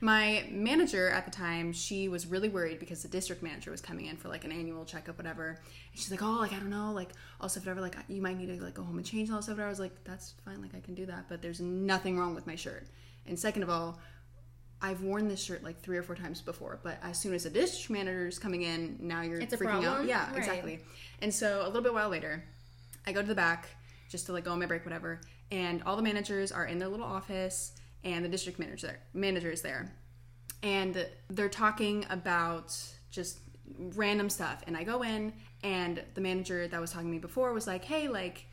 my 0.00 0.46
manager 0.50 1.08
at 1.08 1.24
the 1.24 1.30
time 1.30 1.72
she 1.72 2.08
was 2.08 2.26
really 2.26 2.48
worried 2.48 2.78
because 2.78 3.02
the 3.02 3.08
district 3.08 3.42
manager 3.42 3.70
was 3.70 3.80
coming 3.80 4.06
in 4.06 4.16
for 4.16 4.28
like 4.28 4.44
an 4.44 4.52
annual 4.52 4.84
checkup 4.84 5.16
whatever 5.18 5.48
and 5.92 6.00
she's 6.00 6.10
like 6.10 6.22
oh 6.22 6.38
like 6.40 6.52
i 6.52 6.56
don't 6.56 6.70
know 6.70 6.92
like 6.92 7.10
also 7.40 7.58
whatever 7.60 7.80
like 7.80 7.96
you 8.08 8.20
might 8.20 8.36
need 8.36 8.46
to 8.46 8.62
like 8.62 8.74
go 8.74 8.82
home 8.82 8.98
and 8.98 9.06
change 9.06 9.30
all 9.30 9.40
stuff 9.40 9.58
i 9.58 9.66
was 9.68 9.80
like 9.80 9.92
that's 10.04 10.34
fine 10.44 10.60
like 10.60 10.74
i 10.74 10.80
can 10.80 10.94
do 10.94 11.06
that 11.06 11.24
but 11.28 11.40
there's 11.40 11.60
nothing 11.60 12.18
wrong 12.18 12.34
with 12.34 12.46
my 12.46 12.54
shirt 12.54 12.86
and 13.26 13.38
second 13.38 13.62
of 13.62 13.70
all 13.70 13.98
I've 14.82 15.00
worn 15.00 15.26
this 15.26 15.42
shirt 15.42 15.64
like 15.64 15.80
three 15.80 15.96
or 15.96 16.02
four 16.02 16.14
times 16.14 16.42
before, 16.42 16.78
but 16.82 16.98
as 17.02 17.18
soon 17.18 17.32
as 17.32 17.44
the 17.44 17.50
district 17.50 17.88
manager 17.88 18.26
is 18.26 18.38
coming 18.38 18.60
in, 18.60 18.98
now 19.00 19.22
you're 19.22 19.40
It's 19.40 19.54
a 19.54 19.56
freaking 19.56 19.86
out. 19.86 20.04
Yeah, 20.04 20.28
Right. 20.28 20.36
exactly. 20.36 20.80
And 21.22 21.32
so 21.32 21.62
a 21.62 21.66
little 21.66 21.80
bit 21.80 21.94
while 21.94 22.10
later, 22.10 22.44
I 23.06 23.12
go 23.12 23.22
to 23.22 23.26
the 23.26 23.34
back 23.34 23.68
just 24.10 24.26
to 24.26 24.32
like 24.34 24.44
go 24.44 24.52
on 24.52 24.58
my 24.58 24.66
break, 24.66 24.84
whatever. 24.84 25.22
and 25.50 25.82
all 25.84 25.96
the 25.96 26.02
managers 26.02 26.52
are 26.52 26.66
in 26.66 26.78
their 26.78 26.88
little 26.88 27.06
office, 27.06 27.72
and 28.06 28.24
the 28.24 28.28
district 28.28 28.58
manager 28.58 28.98
manager 29.12 29.50
is 29.50 29.60
there, 29.60 29.92
and 30.62 31.06
they're 31.28 31.50
talking 31.50 32.06
about 32.08 32.74
just 33.10 33.40
random 33.78 34.30
stuff. 34.30 34.62
And 34.66 34.76
I 34.76 34.84
go 34.84 35.02
in, 35.02 35.32
and 35.62 36.02
the 36.14 36.22
manager 36.22 36.66
that 36.68 36.80
was 36.80 36.92
talking 36.92 37.08
to 37.08 37.12
me 37.12 37.18
before 37.18 37.52
was 37.52 37.66
like, 37.66 37.84
"Hey, 37.84 38.08
like." 38.08 38.46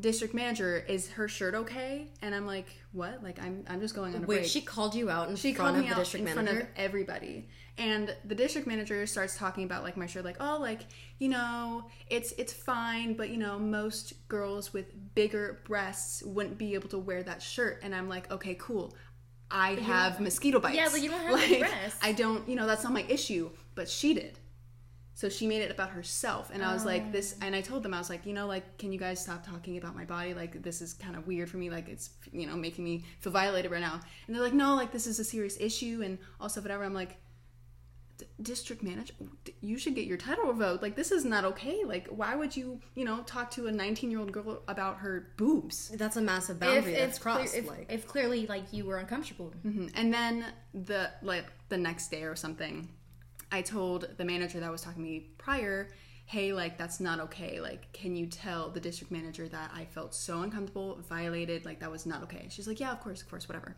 District 0.00 0.34
manager, 0.34 0.84
is 0.88 1.10
her 1.12 1.28
shirt 1.28 1.54
okay? 1.54 2.08
And 2.22 2.34
I'm 2.34 2.46
like, 2.46 2.66
what? 2.92 3.22
Like, 3.22 3.40
I'm 3.42 3.64
I'm 3.68 3.80
just 3.80 3.94
going 3.94 4.14
on 4.14 4.24
a 4.24 4.26
Wait, 4.26 4.38
break 4.38 4.48
she 4.48 4.60
called 4.60 4.94
you 4.94 5.10
out 5.10 5.28
in 5.28 5.36
she 5.36 5.52
front 5.52 5.74
called 5.74 5.76
of 5.78 5.82
me 5.84 5.88
the 5.88 5.94
out 5.94 5.98
district 5.98 6.26
in 6.28 6.34
manager. 6.34 6.52
front 6.56 6.62
of 6.62 6.68
everybody 6.76 7.48
and 7.78 8.14
the 8.24 8.34
district 8.34 8.66
manager 8.66 9.06
starts 9.06 9.36
talking 9.36 9.64
about 9.64 9.82
like 9.84 9.96
my 9.96 10.06
shirt 10.06 10.24
like 10.24 10.36
oh 10.40 10.58
like 10.60 10.80
you 11.18 11.28
know 11.28 11.84
it's 12.08 12.32
it's 12.32 12.52
fine 12.52 13.14
but 13.14 13.30
you 13.30 13.36
know 13.36 13.58
most 13.58 14.26
girls 14.28 14.72
with 14.72 14.86
bigger 15.14 15.60
breasts 15.64 16.22
wouldn't 16.24 16.58
be 16.58 16.74
able 16.74 16.88
to 16.88 16.98
wear 16.98 17.22
that 17.22 17.40
shirt 17.40 17.78
and 17.82 17.94
i'm 17.94 18.08
like 18.08 18.30
okay 18.32 18.54
cool 18.58 18.94
i 19.52 19.70
have 19.76 20.18
mosquito 20.20 20.58
bites 20.60 20.76
Yeah, 20.76 20.88
but 20.90 21.00
you 21.00 21.10
don't 21.10 21.20
have 21.20 21.32
like, 21.50 21.58
breasts. 21.60 21.98
i 22.02 22.12
don't 22.12 22.46
you 22.48 22.56
know 22.56 22.66
that's 22.66 22.82
not 22.84 22.92
my 22.92 23.04
issue 23.08 23.48
but 23.76 23.88
she 23.88 24.14
did 24.14 24.38
so 25.20 25.28
she 25.28 25.46
made 25.52 25.62
it 25.66 25.70
about 25.76 25.90
herself 25.90 26.44
and 26.52 26.60
i 26.64 26.72
was 26.72 26.84
like 26.92 27.04
this 27.12 27.28
Oh. 27.36 27.44
and 27.46 27.52
i 27.54 27.60
told 27.60 27.82
them 27.82 27.92
i 27.92 27.98
was 27.98 28.08
like 28.14 28.24
you 28.28 28.32
know 28.38 28.46
like 28.54 28.66
can 28.78 28.90
you 28.94 28.98
guys 29.06 29.18
stop 29.26 29.40
talking 29.52 29.76
about 29.76 29.94
my 29.94 30.06
body 30.16 30.32
like 30.42 30.52
this 30.62 30.80
is 30.80 30.90
kind 30.94 31.14
of 31.18 31.26
weird 31.26 31.48
for 31.50 31.58
me 31.58 31.68
like 31.76 31.88
it's 31.94 32.06
you 32.32 32.46
know 32.46 32.56
making 32.56 32.84
me 32.84 32.94
feel 33.22 33.32
violated 33.32 33.70
right 33.70 33.82
now 33.90 33.96
and 34.26 34.30
they're 34.34 34.42
like 34.48 34.54
no 34.54 34.74
like 34.82 34.92
this 34.92 35.06
is 35.06 35.18
a 35.18 35.24
serious 35.34 35.56
issue 35.60 36.00
and 36.04 36.18
also 36.40 36.60
whatever 36.62 36.84
i'm 36.84 36.94
like 36.94 37.12
district 38.42 38.82
manager 38.82 39.14
you 39.62 39.78
should 39.78 39.94
get 39.94 40.04
your 40.06 40.18
title 40.18 40.44
revoked 40.44 40.82
like 40.82 40.94
this 40.94 41.10
is 41.10 41.24
not 41.24 41.42
okay 41.44 41.84
like 41.86 42.06
why 42.08 42.34
would 42.34 42.54
you 42.54 42.78
you 42.94 43.02
know 43.04 43.20
talk 43.22 43.50
to 43.50 43.66
a 43.66 43.72
19 43.72 44.10
year 44.10 44.20
old 44.20 44.30
girl 44.30 44.62
about 44.68 44.98
her 44.98 45.32
boobs 45.38 45.88
That's 45.94 46.16
a 46.16 46.20
massive 46.20 46.56
If 46.56 46.60
boundary 46.60 46.92
that's 46.92 47.16
it's 47.16 47.18
clear, 47.18 47.34
crossed. 47.36 47.54
if, 47.56 47.66
like, 47.66 47.86
if 47.90 48.06
clearly 48.06 48.46
like 48.46 48.72
you 48.74 48.84
were 48.84 48.98
uncomfortable. 48.98 49.52
Mhm. 49.66 49.90
And 49.94 50.12
then 50.12 50.44
the 50.74 51.10
like 51.22 51.46
the 51.70 51.78
next 51.78 52.10
day 52.10 52.24
or 52.24 52.36
something, 52.36 52.90
I 53.52 53.62
told 53.62 54.16
the 54.16 54.24
manager 54.24 54.60
that 54.60 54.70
was 54.70 54.82
talking 54.82 55.02
to 55.02 55.08
me 55.08 55.30
prior, 55.38 55.90
"Hey, 56.26 56.52
like 56.52 56.78
that's 56.78 57.00
not 57.00 57.20
okay. 57.20 57.60
Like, 57.60 57.92
can 57.92 58.14
you 58.16 58.26
tell 58.26 58.70
the 58.70 58.80
district 58.80 59.10
manager 59.12 59.48
that 59.48 59.70
I 59.74 59.84
felt 59.86 60.14
so 60.14 60.42
uncomfortable, 60.42 61.00
violated, 61.08 61.64
like 61.64 61.80
that 61.80 61.90
was 61.90 62.06
not 62.06 62.22
okay?" 62.24 62.46
She's 62.50 62.68
like, 62.68 62.80
"Yeah, 62.80 62.92
of 62.92 63.00
course, 63.00 63.22
of 63.22 63.28
course, 63.28 63.48
whatever." 63.48 63.76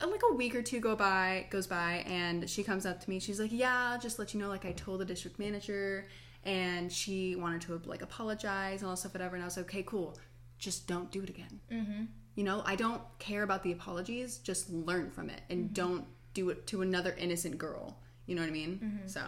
And, 0.00 0.10
like 0.10 0.20
a 0.30 0.34
week 0.34 0.54
or 0.54 0.62
two 0.62 0.80
go 0.80 0.94
by 0.94 1.46
goes 1.50 1.66
by 1.66 2.04
and 2.06 2.48
she 2.50 2.62
comes 2.62 2.84
up 2.84 3.00
to 3.00 3.08
me 3.08 3.18
she's 3.18 3.40
like 3.40 3.50
yeah 3.50 3.96
just 3.96 4.18
let 4.18 4.34
you 4.34 4.40
know 4.40 4.48
like 4.48 4.66
i 4.66 4.72
told 4.72 5.00
the 5.00 5.06
district 5.06 5.38
manager 5.38 6.06
and 6.44 6.92
she 6.92 7.34
wanted 7.34 7.62
to 7.62 7.80
like 7.86 8.02
apologize 8.02 8.82
and 8.82 8.90
all 8.90 8.96
stuff 8.96 9.14
whatever 9.14 9.36
and 9.36 9.42
i 9.42 9.46
was 9.46 9.56
like 9.56 9.64
okay 9.64 9.82
cool 9.82 10.18
just 10.58 10.86
don't 10.86 11.10
do 11.10 11.22
it 11.22 11.30
again 11.30 11.60
Mm-hmm. 11.72 12.04
you 12.34 12.44
know, 12.44 12.62
I 12.66 12.76
don't 12.76 13.00
care 13.18 13.42
about 13.42 13.62
the 13.62 13.72
apologies. 13.72 14.36
Just 14.38 14.70
learn 14.70 15.10
from 15.10 15.30
it 15.30 15.40
and 15.48 15.72
don't 15.72 16.04
do 16.34 16.50
it 16.50 16.66
to 16.66 16.82
another 16.82 17.14
innocent 17.18 17.56
girl. 17.56 17.98
You 18.26 18.34
know 18.34 18.42
what 18.42 18.48
I 18.48 18.52
mean? 18.52 18.80
Mm-hmm. 18.82 19.06
So 19.08 19.20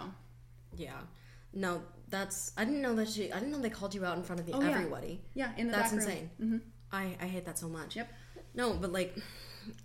yeah. 0.76 0.92
No, 1.54 1.82
that's. 2.08 2.52
I 2.56 2.64
didn't 2.64 2.82
know 2.82 2.94
that 2.96 3.08
she. 3.08 3.32
I 3.32 3.38
didn't 3.38 3.52
know 3.52 3.58
they 3.60 3.70
called 3.70 3.94
you 3.94 4.04
out 4.04 4.16
in 4.16 4.22
front 4.22 4.40
of 4.40 4.46
the, 4.46 4.52
Oh, 4.52 4.60
everybody. 4.60 5.20
yeah, 5.34 5.50
in 5.56 5.66
the 5.68 5.72
That's 5.72 5.92
insane. 5.92 6.30
Mm-hmm. 6.40 6.58
I, 6.92 7.16
I 7.20 7.26
hate 7.26 7.44
that 7.46 7.58
so 7.58 7.68
much. 7.68 7.96
Yep. 7.96 8.12
No, 8.54 8.74
but 8.74 8.92
like, 8.92 9.16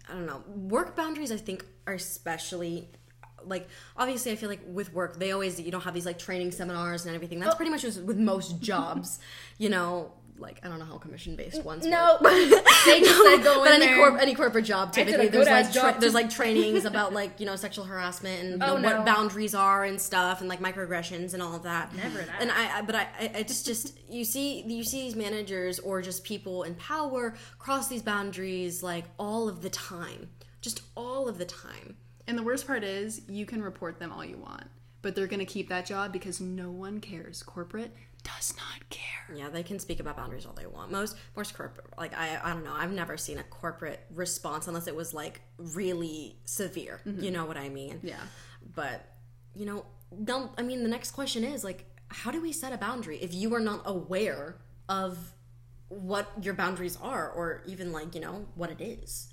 I 0.10 0.14
don't 0.14 0.26
know. 0.26 0.44
Work 0.48 0.96
boundaries, 0.96 1.32
I 1.32 1.38
think, 1.38 1.66
are 1.88 1.94
especially 1.94 2.90
like 3.46 3.68
obviously 3.98 4.32
I 4.32 4.36
feel 4.38 4.48
like 4.48 4.62
with 4.66 4.94
work 4.94 5.20
they 5.20 5.34
always 5.34 5.60
you 5.60 5.70
don't 5.70 5.84
have 5.84 5.94
these 5.94 6.06
like 6.06 6.18
training 6.18 6.52
seminars 6.52 7.06
and 7.06 7.14
everything. 7.16 7.40
Oh. 7.42 7.46
That's 7.46 7.56
pretty 7.56 7.72
much 7.72 7.84
with 7.84 8.18
most 8.18 8.60
jobs, 8.72 9.20
you 9.58 9.70
know. 9.70 10.12
Like 10.38 10.60
I 10.64 10.68
don't 10.68 10.80
know 10.80 10.86
how 10.86 10.98
commission 10.98 11.36
based 11.36 11.64
ones. 11.64 11.86
No, 11.86 12.18
they 12.24 12.50
just 13.02 13.24
said 13.24 13.44
go 13.44 13.60
but 13.64 13.76
in 13.76 13.82
any 13.82 13.86
there. 13.86 13.96
corp 13.98 14.22
any 14.22 14.36
corporate 14.36 14.66
job 14.66 14.92
typically 14.92 15.28
there's 15.28 15.48
like 15.48 15.72
tra- 15.72 15.96
there's 16.00 16.14
like 16.14 16.30
trainings 16.30 16.86
about 16.86 17.14
like 17.20 17.40
you 17.40 17.46
know 17.46 17.56
sexual 17.56 17.86
harassment 17.86 18.42
and 18.42 18.50
you 18.52 18.58
oh, 18.62 18.66
know, 18.68 18.76
Oh, 18.76 18.78
no. 18.78 18.98
what 18.98 19.06
boundaries 19.06 19.54
are 19.56 19.84
and 19.84 20.02
stuff 20.02 20.40
and 20.42 20.50
like 20.50 20.60
microaggressions 20.60 21.34
and 21.34 21.42
all 21.44 21.56
of 21.56 21.64
that. 21.64 21.96
Never 21.96 22.18
that. 22.20 22.42
And 22.42 22.52
I, 22.52 22.80
I 22.80 22.82
but 22.82 22.96
I, 22.96 23.08
I- 23.20 23.32
I 23.38 23.44
just 23.44 23.66
just 23.66 23.98
you 24.10 24.26
see 24.26 24.62
you 24.64 24.84
see 24.84 25.04
these 25.04 25.16
managers 25.16 25.80
or 25.80 26.02
just 26.02 26.24
people 26.24 26.64
in 26.64 26.76
power 26.76 27.36
cross 27.60 27.88
these 27.88 28.02
boundaries 28.02 28.82
like 28.84 29.06
all 29.18 29.48
of 29.48 29.62
the 29.62 29.70
time, 29.70 30.30
just 30.62 30.82
all 30.96 31.28
of 31.28 31.38
the 31.38 31.46
time. 31.46 31.96
And 32.28 32.38
the 32.38 32.44
worst 32.44 32.66
part 32.68 32.84
is, 32.86 33.22
you 33.28 33.46
can 33.46 33.62
report 33.62 34.00
them 34.00 34.12
all 34.12 34.24
you 34.24 34.38
want, 34.38 34.64
but 35.04 35.14
they're 35.14 35.28
gonna 35.28 35.46
keep 35.46 35.70
that 35.70 35.86
job 35.86 36.12
because 36.12 36.42
no 36.42 36.72
one 36.72 37.00
cares. 37.00 37.44
Corporate 37.44 37.94
does 38.24 38.56
not 38.58 38.90
care. 38.90 39.36
Yeah, 39.36 39.50
they 39.50 39.62
can 39.62 39.78
speak 39.78 40.00
about 40.00 40.18
boundaries 40.18 40.46
all 40.48 40.54
they 40.54 40.66
want. 40.66 40.92
Most 40.92 41.16
most 41.36 41.56
corporate 41.56 41.88
like 41.98 42.18
I 42.18 42.40
I 42.44 42.54
don't 42.54 42.64
know. 42.64 42.74
I've 42.74 42.92
never 42.92 43.18
seen 43.18 43.38
a 43.38 43.44
corporate 43.44 44.00
response 44.10 44.68
unless 44.68 44.88
it 44.88 44.96
was 44.96 45.14
like 45.14 45.42
really 45.58 46.38
severe. 46.46 47.02
Mm-hmm. 47.06 47.24
You 47.24 47.32
know 47.32 47.46
what 47.46 47.58
I 47.58 47.70
mean? 47.70 48.00
Yeah. 48.02 48.16
But 48.74 49.06
you 49.54 49.68
know, 49.68 49.86
don't 50.24 50.52
I 50.58 50.64
mean 50.64 50.82
the 50.82 50.90
next 50.90 51.12
question 51.12 51.44
is 51.44 51.64
like 51.64 51.86
how 52.08 52.32
do 52.32 52.42
we 52.42 52.52
set 52.52 52.74
a 52.74 52.78
boundary 52.78 53.18
if 53.18 53.34
you 53.34 53.54
are 53.54 53.60
not 53.60 53.82
aware 53.86 54.58
of 54.88 55.18
what 55.90 56.32
your 56.42 56.54
boundaries 56.54 56.98
are 57.02 57.30
or 57.30 57.64
even 57.66 57.92
like, 57.92 58.16
you 58.16 58.22
know, 58.22 58.46
what 58.56 58.72
it 58.72 58.82
is? 58.82 59.33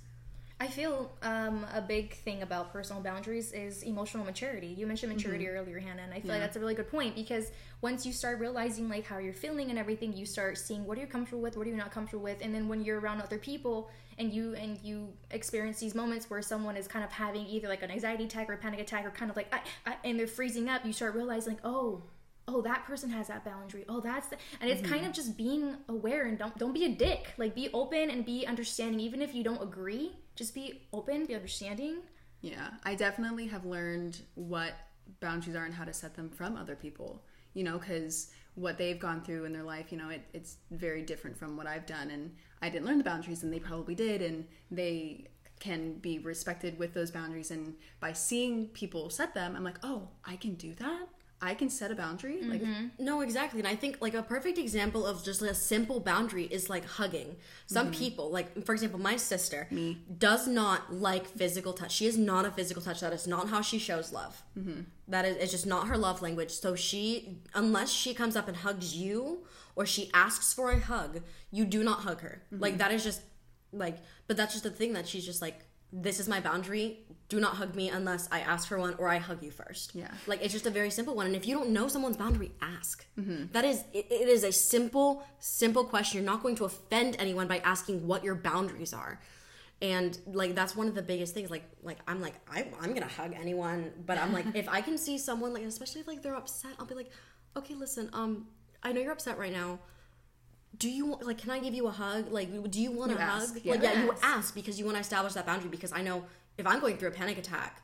I 0.62 0.68
feel 0.68 1.10
um, 1.22 1.64
a 1.72 1.80
big 1.80 2.12
thing 2.16 2.42
about 2.42 2.70
personal 2.70 3.02
boundaries 3.02 3.50
is 3.52 3.82
emotional 3.82 4.26
maturity. 4.26 4.66
You 4.66 4.86
mentioned 4.86 5.10
maturity 5.10 5.48
earlier, 5.48 5.78
Hannah, 5.78 6.02
and 6.02 6.12
I 6.12 6.20
feel 6.20 6.32
like 6.32 6.40
that's 6.40 6.54
a 6.54 6.60
really 6.60 6.74
good 6.74 6.90
point 6.90 7.14
because 7.14 7.50
once 7.80 8.04
you 8.04 8.12
start 8.12 8.38
realizing 8.40 8.86
like 8.86 9.06
how 9.06 9.16
you're 9.16 9.32
feeling 9.32 9.70
and 9.70 9.78
everything, 9.78 10.12
you 10.14 10.26
start 10.26 10.58
seeing 10.58 10.84
what 10.84 10.98
are 10.98 11.00
you 11.00 11.06
comfortable 11.06 11.40
with, 11.40 11.56
what 11.56 11.66
are 11.66 11.70
you 11.70 11.76
not 11.76 11.90
comfortable 11.90 12.22
with, 12.22 12.42
and 12.42 12.54
then 12.54 12.68
when 12.68 12.84
you're 12.84 13.00
around 13.00 13.22
other 13.22 13.38
people 13.38 13.88
and 14.18 14.34
you 14.34 14.54
and 14.54 14.78
you 14.82 15.08
experience 15.30 15.80
these 15.80 15.94
moments 15.94 16.28
where 16.28 16.42
someone 16.42 16.76
is 16.76 16.86
kind 16.86 17.06
of 17.06 17.10
having 17.10 17.46
either 17.46 17.66
like 17.66 17.82
an 17.82 17.90
anxiety 17.90 18.24
attack 18.24 18.50
or 18.50 18.52
a 18.52 18.58
panic 18.58 18.80
attack 18.80 19.06
or 19.06 19.10
kind 19.10 19.30
of 19.30 19.38
like 19.38 19.52
I, 19.54 19.60
I, 19.86 19.96
and 20.04 20.20
they're 20.20 20.26
freezing 20.26 20.68
up, 20.68 20.84
you 20.84 20.92
start 20.92 21.14
realizing 21.14 21.54
like 21.54 21.62
oh. 21.64 22.02
Oh, 22.48 22.62
that 22.62 22.84
person 22.84 23.10
has 23.10 23.28
that 23.28 23.44
boundary. 23.44 23.84
Oh, 23.88 24.00
that's 24.00 24.26
the, 24.26 24.36
and 24.60 24.68
it's 24.68 24.82
kind 24.82 25.06
of 25.06 25.12
just 25.12 25.36
being 25.36 25.76
aware 25.88 26.24
and 26.24 26.36
don't 26.36 26.56
don't 26.58 26.72
be 26.72 26.84
a 26.84 26.88
dick. 26.88 27.32
Like 27.38 27.54
be 27.54 27.68
open 27.72 28.10
and 28.10 28.24
be 28.24 28.44
understanding, 28.44 28.98
even 28.98 29.22
if 29.22 29.36
you 29.36 29.44
don't 29.44 29.62
agree. 29.62 30.10
Just 30.40 30.54
be 30.54 30.80
open, 30.94 31.26
be 31.26 31.34
understanding. 31.34 31.98
Yeah, 32.40 32.70
I 32.82 32.94
definitely 32.94 33.46
have 33.48 33.66
learned 33.66 34.22
what 34.36 34.72
boundaries 35.20 35.54
are 35.54 35.66
and 35.66 35.74
how 35.74 35.84
to 35.84 35.92
set 35.92 36.16
them 36.16 36.30
from 36.30 36.56
other 36.56 36.74
people. 36.74 37.22
You 37.52 37.62
know, 37.62 37.76
because 37.76 38.30
what 38.54 38.78
they've 38.78 38.98
gone 38.98 39.20
through 39.20 39.44
in 39.44 39.52
their 39.52 39.64
life, 39.64 39.92
you 39.92 39.98
know, 39.98 40.08
it, 40.08 40.22
it's 40.32 40.56
very 40.70 41.02
different 41.02 41.36
from 41.36 41.58
what 41.58 41.66
I've 41.66 41.84
done. 41.84 42.10
And 42.10 42.34
I 42.62 42.70
didn't 42.70 42.86
learn 42.86 42.96
the 42.96 43.04
boundaries, 43.04 43.42
and 43.42 43.52
they 43.52 43.58
probably 43.58 43.94
did. 43.94 44.22
And 44.22 44.46
they 44.70 45.28
can 45.58 45.98
be 45.98 46.18
respected 46.20 46.78
with 46.78 46.94
those 46.94 47.10
boundaries. 47.10 47.50
And 47.50 47.74
by 48.00 48.14
seeing 48.14 48.68
people 48.68 49.10
set 49.10 49.34
them, 49.34 49.54
I'm 49.54 49.62
like, 49.62 49.80
oh, 49.82 50.08
I 50.24 50.36
can 50.36 50.54
do 50.54 50.72
that. 50.76 51.06
I 51.42 51.54
can 51.54 51.70
set 51.70 51.90
a 51.90 51.94
boundary. 51.94 52.42
Like, 52.42 52.60
mm-hmm. 52.60 52.86
No, 52.98 53.22
exactly. 53.22 53.60
And 53.60 53.68
I 53.68 53.74
think 53.74 53.98
like 54.00 54.12
a 54.12 54.22
perfect 54.22 54.58
example 54.58 55.06
of 55.06 55.24
just 55.24 55.40
like 55.40 55.50
a 55.50 55.54
simple 55.54 55.98
boundary 55.98 56.44
is 56.44 56.68
like 56.68 56.84
hugging. 56.84 57.36
Some 57.66 57.86
mm-hmm. 57.86 57.98
people, 57.98 58.30
like 58.30 58.64
for 58.66 58.74
example, 58.74 59.00
my 59.00 59.16
sister 59.16 59.66
Me. 59.70 59.98
does 60.18 60.46
not 60.46 60.92
like 60.92 61.26
physical 61.26 61.72
touch. 61.72 61.92
She 61.92 62.06
is 62.06 62.18
not 62.18 62.44
a 62.44 62.50
physical 62.50 62.82
touch. 62.82 63.00
That 63.00 63.14
is 63.14 63.26
not 63.26 63.48
how 63.48 63.62
she 63.62 63.78
shows 63.78 64.12
love. 64.12 64.42
Mm-hmm. 64.58 64.82
That 65.08 65.24
is 65.24 65.36
it's 65.36 65.50
just 65.50 65.66
not 65.66 65.88
her 65.88 65.96
love 65.96 66.20
language. 66.20 66.50
So 66.50 66.74
she 66.74 67.38
unless 67.54 67.90
she 67.90 68.12
comes 68.12 68.36
up 68.36 68.46
and 68.46 68.58
hugs 68.58 68.94
you 68.94 69.44
or 69.76 69.86
she 69.86 70.10
asks 70.12 70.52
for 70.52 70.70
a 70.70 70.78
hug, 70.78 71.22
you 71.50 71.64
do 71.64 71.82
not 71.82 72.00
hug 72.00 72.20
her. 72.20 72.42
Like 72.52 72.76
that 72.78 72.92
is 72.92 73.02
just 73.02 73.22
like 73.72 73.96
but 74.26 74.36
that's 74.36 74.52
just 74.52 74.64
the 74.64 74.70
thing 74.70 74.92
that 74.92 75.08
she's 75.08 75.24
just 75.24 75.40
like 75.40 75.64
this 75.92 76.20
is 76.20 76.28
my 76.28 76.40
boundary. 76.40 77.00
Do 77.28 77.38
not 77.38 77.56
hug 77.56 77.74
me 77.76 77.88
unless 77.88 78.28
I 78.32 78.40
ask 78.40 78.68
for 78.68 78.78
one 78.78 78.94
or 78.98 79.08
I 79.08 79.18
hug 79.18 79.42
you 79.42 79.50
first. 79.50 79.94
Yeah. 79.94 80.10
Like 80.26 80.42
it's 80.42 80.52
just 80.52 80.66
a 80.66 80.70
very 80.70 80.90
simple 80.90 81.14
one. 81.14 81.26
And 81.26 81.36
if 81.36 81.46
you 81.46 81.54
don't 81.56 81.70
know 81.70 81.88
someone's 81.88 82.16
boundary, 82.16 82.52
ask. 82.60 83.06
That 83.52 83.64
is, 83.64 83.84
it, 83.92 84.06
it 84.10 84.28
is 84.28 84.42
a 84.42 84.52
simple, 84.52 85.24
simple 85.38 85.84
question. 85.84 86.18
You're 86.18 86.30
not 86.30 86.42
going 86.42 86.56
to 86.56 86.64
offend 86.64 87.16
anyone 87.18 87.46
by 87.46 87.58
asking 87.58 88.06
what 88.06 88.24
your 88.24 88.34
boundaries 88.34 88.92
are. 88.92 89.20
And 89.82 90.18
like 90.26 90.54
that's 90.54 90.76
one 90.76 90.88
of 90.88 90.94
the 90.94 91.02
biggest 91.02 91.32
things. 91.32 91.50
Like, 91.50 91.64
like 91.82 91.98
I'm 92.06 92.20
like 92.20 92.34
I, 92.50 92.66
I'm 92.80 92.92
gonna 92.92 93.06
hug 93.06 93.32
anyone, 93.40 93.92
but 94.04 94.18
I'm 94.18 94.32
like 94.32 94.46
if 94.54 94.68
I 94.68 94.82
can 94.82 94.98
see 94.98 95.16
someone 95.16 95.54
like, 95.54 95.62
especially 95.62 96.02
if 96.02 96.06
like 96.06 96.22
they're 96.22 96.36
upset, 96.36 96.72
I'll 96.78 96.84
be 96.84 96.94
like, 96.94 97.10
okay, 97.56 97.74
listen, 97.74 98.10
um, 98.12 98.48
I 98.82 98.92
know 98.92 99.00
you're 99.00 99.12
upset 99.12 99.38
right 99.38 99.52
now. 99.52 99.78
Do 100.76 100.88
you 100.88 101.06
want 101.06 101.26
like? 101.26 101.38
Can 101.38 101.50
I 101.50 101.58
give 101.58 101.74
you 101.74 101.86
a 101.86 101.90
hug? 101.90 102.30
Like, 102.32 102.70
do 102.70 102.80
you 102.80 102.90
want 102.92 103.10
You 103.10 103.18
a 103.18 103.20
ask, 103.20 103.54
hug? 103.54 103.62
yeah. 103.64 103.72
Like, 103.72 103.82
yeah, 103.82 104.04
you 104.04 104.14
ask 104.22 104.54
because 104.54 104.78
you 104.78 104.84
want 104.84 104.96
to 104.96 105.00
establish 105.00 105.32
that 105.34 105.46
boundary. 105.46 105.68
Because 105.68 105.92
I 105.92 106.02
know 106.02 106.24
if 106.58 106.66
I'm 106.66 106.80
going 106.80 106.96
through 106.96 107.08
a 107.08 107.12
panic 107.12 107.38
attack, 107.38 107.82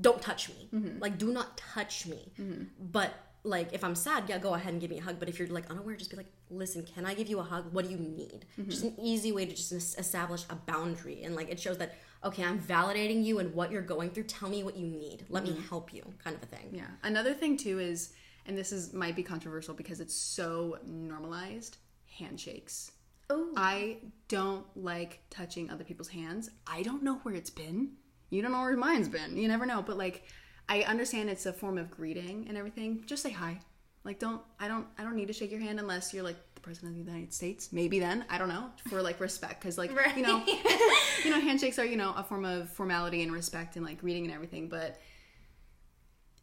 don't 0.00 0.20
touch 0.20 0.48
me. 0.50 0.68
Mm-hmm. 0.72 0.98
Like, 1.00 1.18
do 1.18 1.32
not 1.32 1.56
touch 1.56 2.06
me. 2.06 2.32
But 2.78 3.14
like, 3.44 3.72
if 3.72 3.82
I'm 3.82 3.94
sad, 3.94 4.24
yeah, 4.28 4.38
go 4.38 4.54
ahead 4.54 4.72
and 4.72 4.80
give 4.80 4.90
me 4.90 4.98
a 4.98 5.02
hug. 5.02 5.18
But 5.18 5.28
if 5.28 5.38
you're 5.38 5.48
like 5.48 5.70
unaware, 5.70 5.96
just 5.96 6.10
be 6.10 6.16
like, 6.16 6.30
listen, 6.50 6.84
can 6.84 7.06
I 7.06 7.14
give 7.14 7.28
you 7.28 7.38
a 7.38 7.42
hug? 7.42 7.72
What 7.72 7.86
do 7.86 7.90
you 7.90 7.98
need? 7.98 8.44
Mm-hmm. 8.58 8.70
Just 8.70 8.84
an 8.84 8.94
easy 9.00 9.32
way 9.32 9.46
to 9.46 9.54
just 9.54 9.72
establish 9.98 10.44
a 10.50 10.54
boundary, 10.54 11.22
and 11.22 11.34
like 11.34 11.48
it 11.48 11.58
shows 11.58 11.78
that 11.78 11.94
okay, 12.24 12.42
I'm 12.44 12.58
validating 12.58 13.24
you 13.24 13.38
and 13.38 13.54
what 13.54 13.70
you're 13.70 13.80
going 13.80 14.10
through. 14.10 14.24
Tell 14.24 14.48
me 14.48 14.64
what 14.64 14.76
you 14.76 14.86
need. 14.86 15.24
Let 15.28 15.44
me 15.44 15.56
help 15.68 15.94
you, 15.94 16.02
kind 16.22 16.34
of 16.36 16.42
a 16.42 16.46
thing. 16.46 16.66
Mm-hmm. 16.66 16.76
Yeah. 16.76 16.86
Another 17.04 17.32
thing 17.32 17.56
too 17.56 17.78
is, 17.78 18.12
and 18.44 18.58
this 18.58 18.72
is 18.72 18.92
might 18.92 19.14
be 19.16 19.22
controversial 19.22 19.72
because 19.74 20.00
it's 20.00 20.14
so 20.14 20.78
normalized. 20.84 21.78
Handshakes. 22.18 22.92
Oh. 23.30 23.52
I 23.56 23.98
don't 24.28 24.64
like 24.76 25.20
touching 25.30 25.70
other 25.70 25.84
people's 25.84 26.08
hands. 26.08 26.50
I 26.66 26.82
don't 26.82 27.02
know 27.02 27.16
where 27.16 27.34
it's 27.34 27.50
been. 27.50 27.92
You 28.30 28.42
don't 28.42 28.52
know 28.52 28.60
where 28.60 28.76
mine's 28.76 29.08
been. 29.08 29.36
You 29.36 29.48
never 29.48 29.66
know. 29.66 29.82
But 29.82 29.98
like, 29.98 30.24
I 30.68 30.82
understand 30.82 31.30
it's 31.30 31.46
a 31.46 31.52
form 31.52 31.78
of 31.78 31.90
greeting 31.90 32.46
and 32.48 32.56
everything. 32.56 33.02
Just 33.06 33.22
say 33.22 33.30
hi. 33.30 33.60
Like, 34.04 34.18
don't. 34.18 34.40
I 34.58 34.68
don't. 34.68 34.86
I 34.98 35.02
don't 35.02 35.16
need 35.16 35.28
to 35.28 35.32
shake 35.32 35.50
your 35.50 35.60
hand 35.60 35.78
unless 35.80 36.14
you're 36.14 36.22
like 36.22 36.36
the 36.54 36.60
president 36.60 36.92
of 36.98 37.04
the 37.04 37.10
United 37.10 37.32
States. 37.32 37.72
Maybe 37.72 37.98
then. 37.98 38.24
I 38.30 38.38
don't 38.38 38.48
know 38.48 38.70
for 38.88 39.02
like 39.02 39.20
respect 39.20 39.60
because 39.60 39.76
like 39.76 39.90
you 40.16 40.22
know, 40.22 40.42
you 41.24 41.30
know, 41.30 41.40
handshakes 41.40 41.78
are 41.78 41.84
you 41.84 41.96
know 41.96 42.14
a 42.16 42.22
form 42.22 42.44
of 42.44 42.70
formality 42.70 43.22
and 43.22 43.32
respect 43.32 43.76
and 43.76 43.84
like 43.84 44.00
greeting 44.00 44.24
and 44.24 44.32
everything. 44.32 44.68
But 44.68 44.98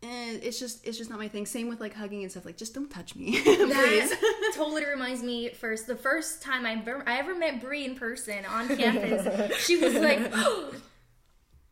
eh, 0.04 0.38
it's 0.42 0.60
just 0.60 0.86
it's 0.86 0.98
just 0.98 1.10
not 1.10 1.20
my 1.20 1.28
thing. 1.28 1.46
Same 1.46 1.68
with 1.68 1.80
like 1.80 1.94
hugging 1.94 2.24
and 2.24 2.32
stuff. 2.32 2.46
Like, 2.46 2.58
just 2.58 2.74
don't 2.74 2.90
touch 2.90 3.16
me, 3.16 3.42
please. 3.44 4.14
Totally 4.56 4.86
reminds 4.86 5.24
me 5.24 5.50
first 5.50 5.88
the 5.88 5.96
first 5.96 6.42
time 6.42 6.66
I 6.66 6.74
ever, 6.74 7.04
I 7.08 7.20
ever 7.20 7.36
met 7.36 7.62
Brie 7.62 7.86
in 7.86 7.96
person 7.96 8.46
on 8.46 8.76
campus. 8.76 9.66
she 9.66 9.78
was 9.78 9.94
like, 9.96 10.20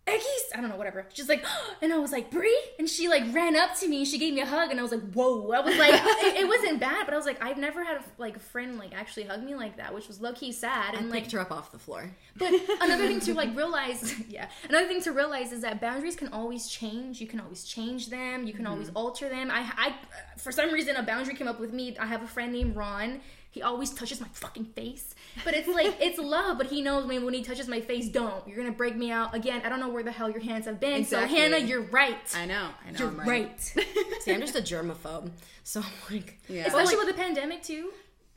Eggies, 0.05 0.43
I 0.53 0.59
don't 0.59 0.69
know, 0.69 0.75
whatever. 0.75 1.05
She's 1.13 1.29
like, 1.29 1.45
and 1.81 1.93
I 1.93 1.97
was 1.97 2.11
like, 2.11 2.29
Brie, 2.29 2.61
and 2.77 2.89
she 2.89 3.07
like 3.07 3.23
ran 3.33 3.55
up 3.55 3.75
to 3.79 3.87
me 3.87 3.99
and 3.99 4.07
she 4.07 4.17
gave 4.17 4.33
me 4.33 4.41
a 4.41 4.45
hug, 4.45 4.69
and 4.69 4.77
I 4.79 4.83
was 4.83 4.91
like, 4.91 5.13
whoa. 5.13 5.51
I 5.51 5.61
was 5.61 5.77
like, 5.77 5.93
it, 6.03 6.41
it 6.41 6.47
wasn't 6.47 6.81
bad, 6.81 7.05
but 7.05 7.13
I 7.13 7.17
was 7.17 7.25
like, 7.25 7.41
I've 7.41 7.57
never 7.57 7.85
had 7.85 7.97
a, 7.97 8.03
like 8.17 8.35
a 8.35 8.39
friend 8.39 8.77
like 8.77 8.93
actually 8.93 9.23
hug 9.23 9.43
me 9.43 9.55
like 9.55 9.77
that, 9.77 9.93
which 9.93 10.09
was 10.09 10.19
low 10.19 10.33
key 10.33 10.51
sad. 10.51 10.95
I 10.95 10.97
And 10.97 11.09
like, 11.09 11.23
picked 11.23 11.31
her 11.31 11.39
up 11.39 11.51
off 11.51 11.71
the 11.71 11.79
floor. 11.79 12.11
but 12.35 12.51
another 12.81 13.07
thing 13.07 13.21
to 13.21 13.33
like 13.41 13.55
realize, 13.55 14.13
yeah, 14.27 14.49
another 14.67 14.87
thing 14.87 15.01
to 15.03 15.13
realize 15.13 15.53
is 15.53 15.61
that 15.61 15.79
boundaries 15.79 16.17
can 16.17 16.27
always 16.33 16.67
change. 16.67 17.21
You 17.21 17.27
can 17.27 17.39
always 17.39 17.63
change 17.63 18.09
them. 18.09 18.45
You 18.45 18.53
can 18.53 18.67
always 18.67 18.87
mm-hmm. 18.87 18.97
alter 18.97 19.29
them. 19.29 19.49
I, 19.51 19.71
I, 19.77 19.95
for 20.37 20.51
some 20.51 20.71
reason, 20.73 20.97
a 20.97 21.03
boundary 21.03 21.35
came 21.35 21.47
up 21.47 21.61
with 21.61 21.71
me. 21.71 21.95
I 21.97 22.07
have 22.07 22.23
a 22.23 22.27
friend 22.27 22.51
named 22.51 22.75
Ron. 22.75 23.21
He 23.53 23.61
always 23.61 23.91
touches 23.91 24.19
my 24.19 24.27
fucking 24.33 24.65
face, 24.75 25.13
but 25.45 25.53
it's 25.53 25.67
like 25.67 25.95
it's 26.01 26.17
love. 26.17 26.57
But 26.57 26.67
he 26.67 26.81
knows 26.81 27.05
when 27.05 27.23
when 27.23 27.35
he 27.35 27.43
touches 27.43 27.67
my 27.67 27.81
face, 27.81 28.09
don't. 28.09 28.47
You're 28.47 28.57
gonna 28.57 28.71
break 28.71 28.95
me 28.95 29.11
out 29.11 29.35
again. 29.35 29.61
I 29.63 29.69
don't 29.69 29.79
know 29.79 29.89
where 29.89 30.01
the 30.01 30.11
hell 30.11 30.27
your 30.27 30.39
hands 30.41 30.65
have 30.65 30.79
been. 30.79 31.01
Exactly. 31.01 31.37
So 31.37 31.41
Hannah, 31.43 31.57
you're 31.59 31.83
right. 31.83 32.17
I 32.35 32.47
know. 32.47 32.69
I 32.87 32.91
know. 32.91 32.97
you're 32.97 33.07
I'm 33.09 33.19
right. 33.29 33.61
See, 34.21 34.33
I'm 34.33 34.41
just 34.41 34.55
a 34.55 34.61
germaphobe. 34.61 35.29
So 35.63 35.81
I'm 35.81 36.15
like, 36.15 36.39
Yeah. 36.49 36.65
Especially 36.65 36.95
with 36.97 37.05
the 37.05 37.13
pandemic 37.13 37.61
too. 37.61 37.91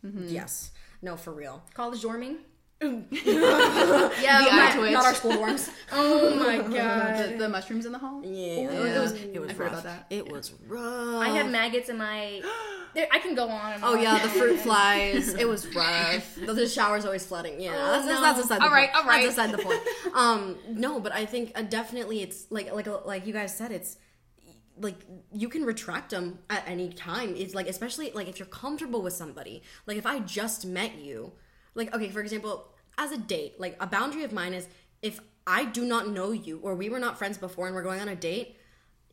Mm-hmm. 0.04 0.28
yes. 0.28 0.70
No, 1.00 1.16
for 1.16 1.32
real. 1.32 1.62
College 1.72 2.02
dorming. 2.02 2.36
The 2.78 3.06
eye 4.14 4.72
twitch. 4.76 4.92
Not 4.92 5.06
our 5.06 5.14
school 5.14 5.32
dorms. 5.32 5.70
Oh 5.92 6.34
my 6.34 6.58
god. 6.58 7.32
the, 7.32 7.36
the 7.38 7.48
mushrooms 7.48 7.86
in 7.86 7.92
the 7.92 7.98
hall. 7.98 8.20
Yeah, 8.22 8.30
Yeah. 8.70 8.96
it 8.96 9.00
was 9.00 9.12
it 9.14 9.40
was 9.40 9.50
I've 9.50 9.58
rough. 9.58 9.70
about 9.72 9.84
that. 9.84 10.06
It 10.10 10.30
was 10.30 10.52
rough. 10.68 11.22
I 11.22 11.30
had 11.30 11.50
maggots 11.50 11.88
in 11.88 11.96
my. 11.96 12.42
There- 12.96 13.06
I 13.12 13.18
can 13.20 13.34
go 13.36 13.48
on. 13.48 13.72
And 13.74 13.84
Oh 13.84 13.94
on. 13.96 14.02
yeah, 14.02 14.18
the 14.18 14.28
fruit 14.30 14.58
flies. 14.66 15.34
It 15.34 15.46
was 15.46 15.72
rough. 15.74 16.34
The, 16.34 16.52
the 16.52 16.66
shower's 16.68 17.04
always 17.04 17.24
flooding. 17.24 17.60
Yeah, 17.60 17.72
that's, 17.72 18.06
that's, 18.06 18.20
no. 18.20 18.20
that's 18.22 18.40
aside 18.44 18.60
the 18.60 18.64
All 18.64 18.70
right, 18.70 18.90
point. 18.92 19.04
all 19.04 19.08
right. 19.10 19.22
That's 19.22 19.38
aside 19.38 19.52
the 19.52 19.58
point. 19.62 19.80
Um, 20.14 20.56
no, 20.68 20.98
but 20.98 21.12
I 21.12 21.24
think 21.26 21.52
uh, 21.54 21.62
definitely 21.62 22.22
it's 22.22 22.50
like 22.50 22.72
like 22.74 22.88
like 23.06 23.26
you 23.26 23.32
guys 23.32 23.56
said, 23.56 23.70
it's 23.70 23.98
like 24.78 24.96
you 25.32 25.48
can 25.48 25.64
retract 25.64 26.10
them 26.10 26.38
at 26.50 26.62
any 26.66 26.88
time. 26.90 27.34
It's 27.36 27.54
like 27.54 27.68
especially 27.68 28.10
like 28.14 28.28
if 28.28 28.38
you're 28.38 28.46
comfortable 28.48 29.02
with 29.02 29.12
somebody. 29.14 29.62
Like 29.86 29.96
if 29.98 30.06
I 30.06 30.18
just 30.20 30.66
met 30.66 30.96
you, 30.98 31.32
like 31.74 31.94
okay, 31.94 32.08
for 32.10 32.20
example, 32.20 32.66
as 32.98 33.12
a 33.12 33.18
date, 33.18 33.60
like 33.60 33.76
a 33.80 33.86
boundary 33.86 34.22
of 34.24 34.32
mine 34.32 34.54
is 34.54 34.68
if 35.02 35.20
I 35.46 35.64
do 35.64 35.84
not 35.84 36.08
know 36.08 36.32
you 36.32 36.58
or 36.62 36.74
we 36.74 36.88
were 36.88 36.98
not 36.98 37.18
friends 37.18 37.38
before 37.38 37.66
and 37.66 37.74
we're 37.76 37.82
going 37.82 38.00
on 38.00 38.08
a 38.08 38.16
date, 38.16 38.56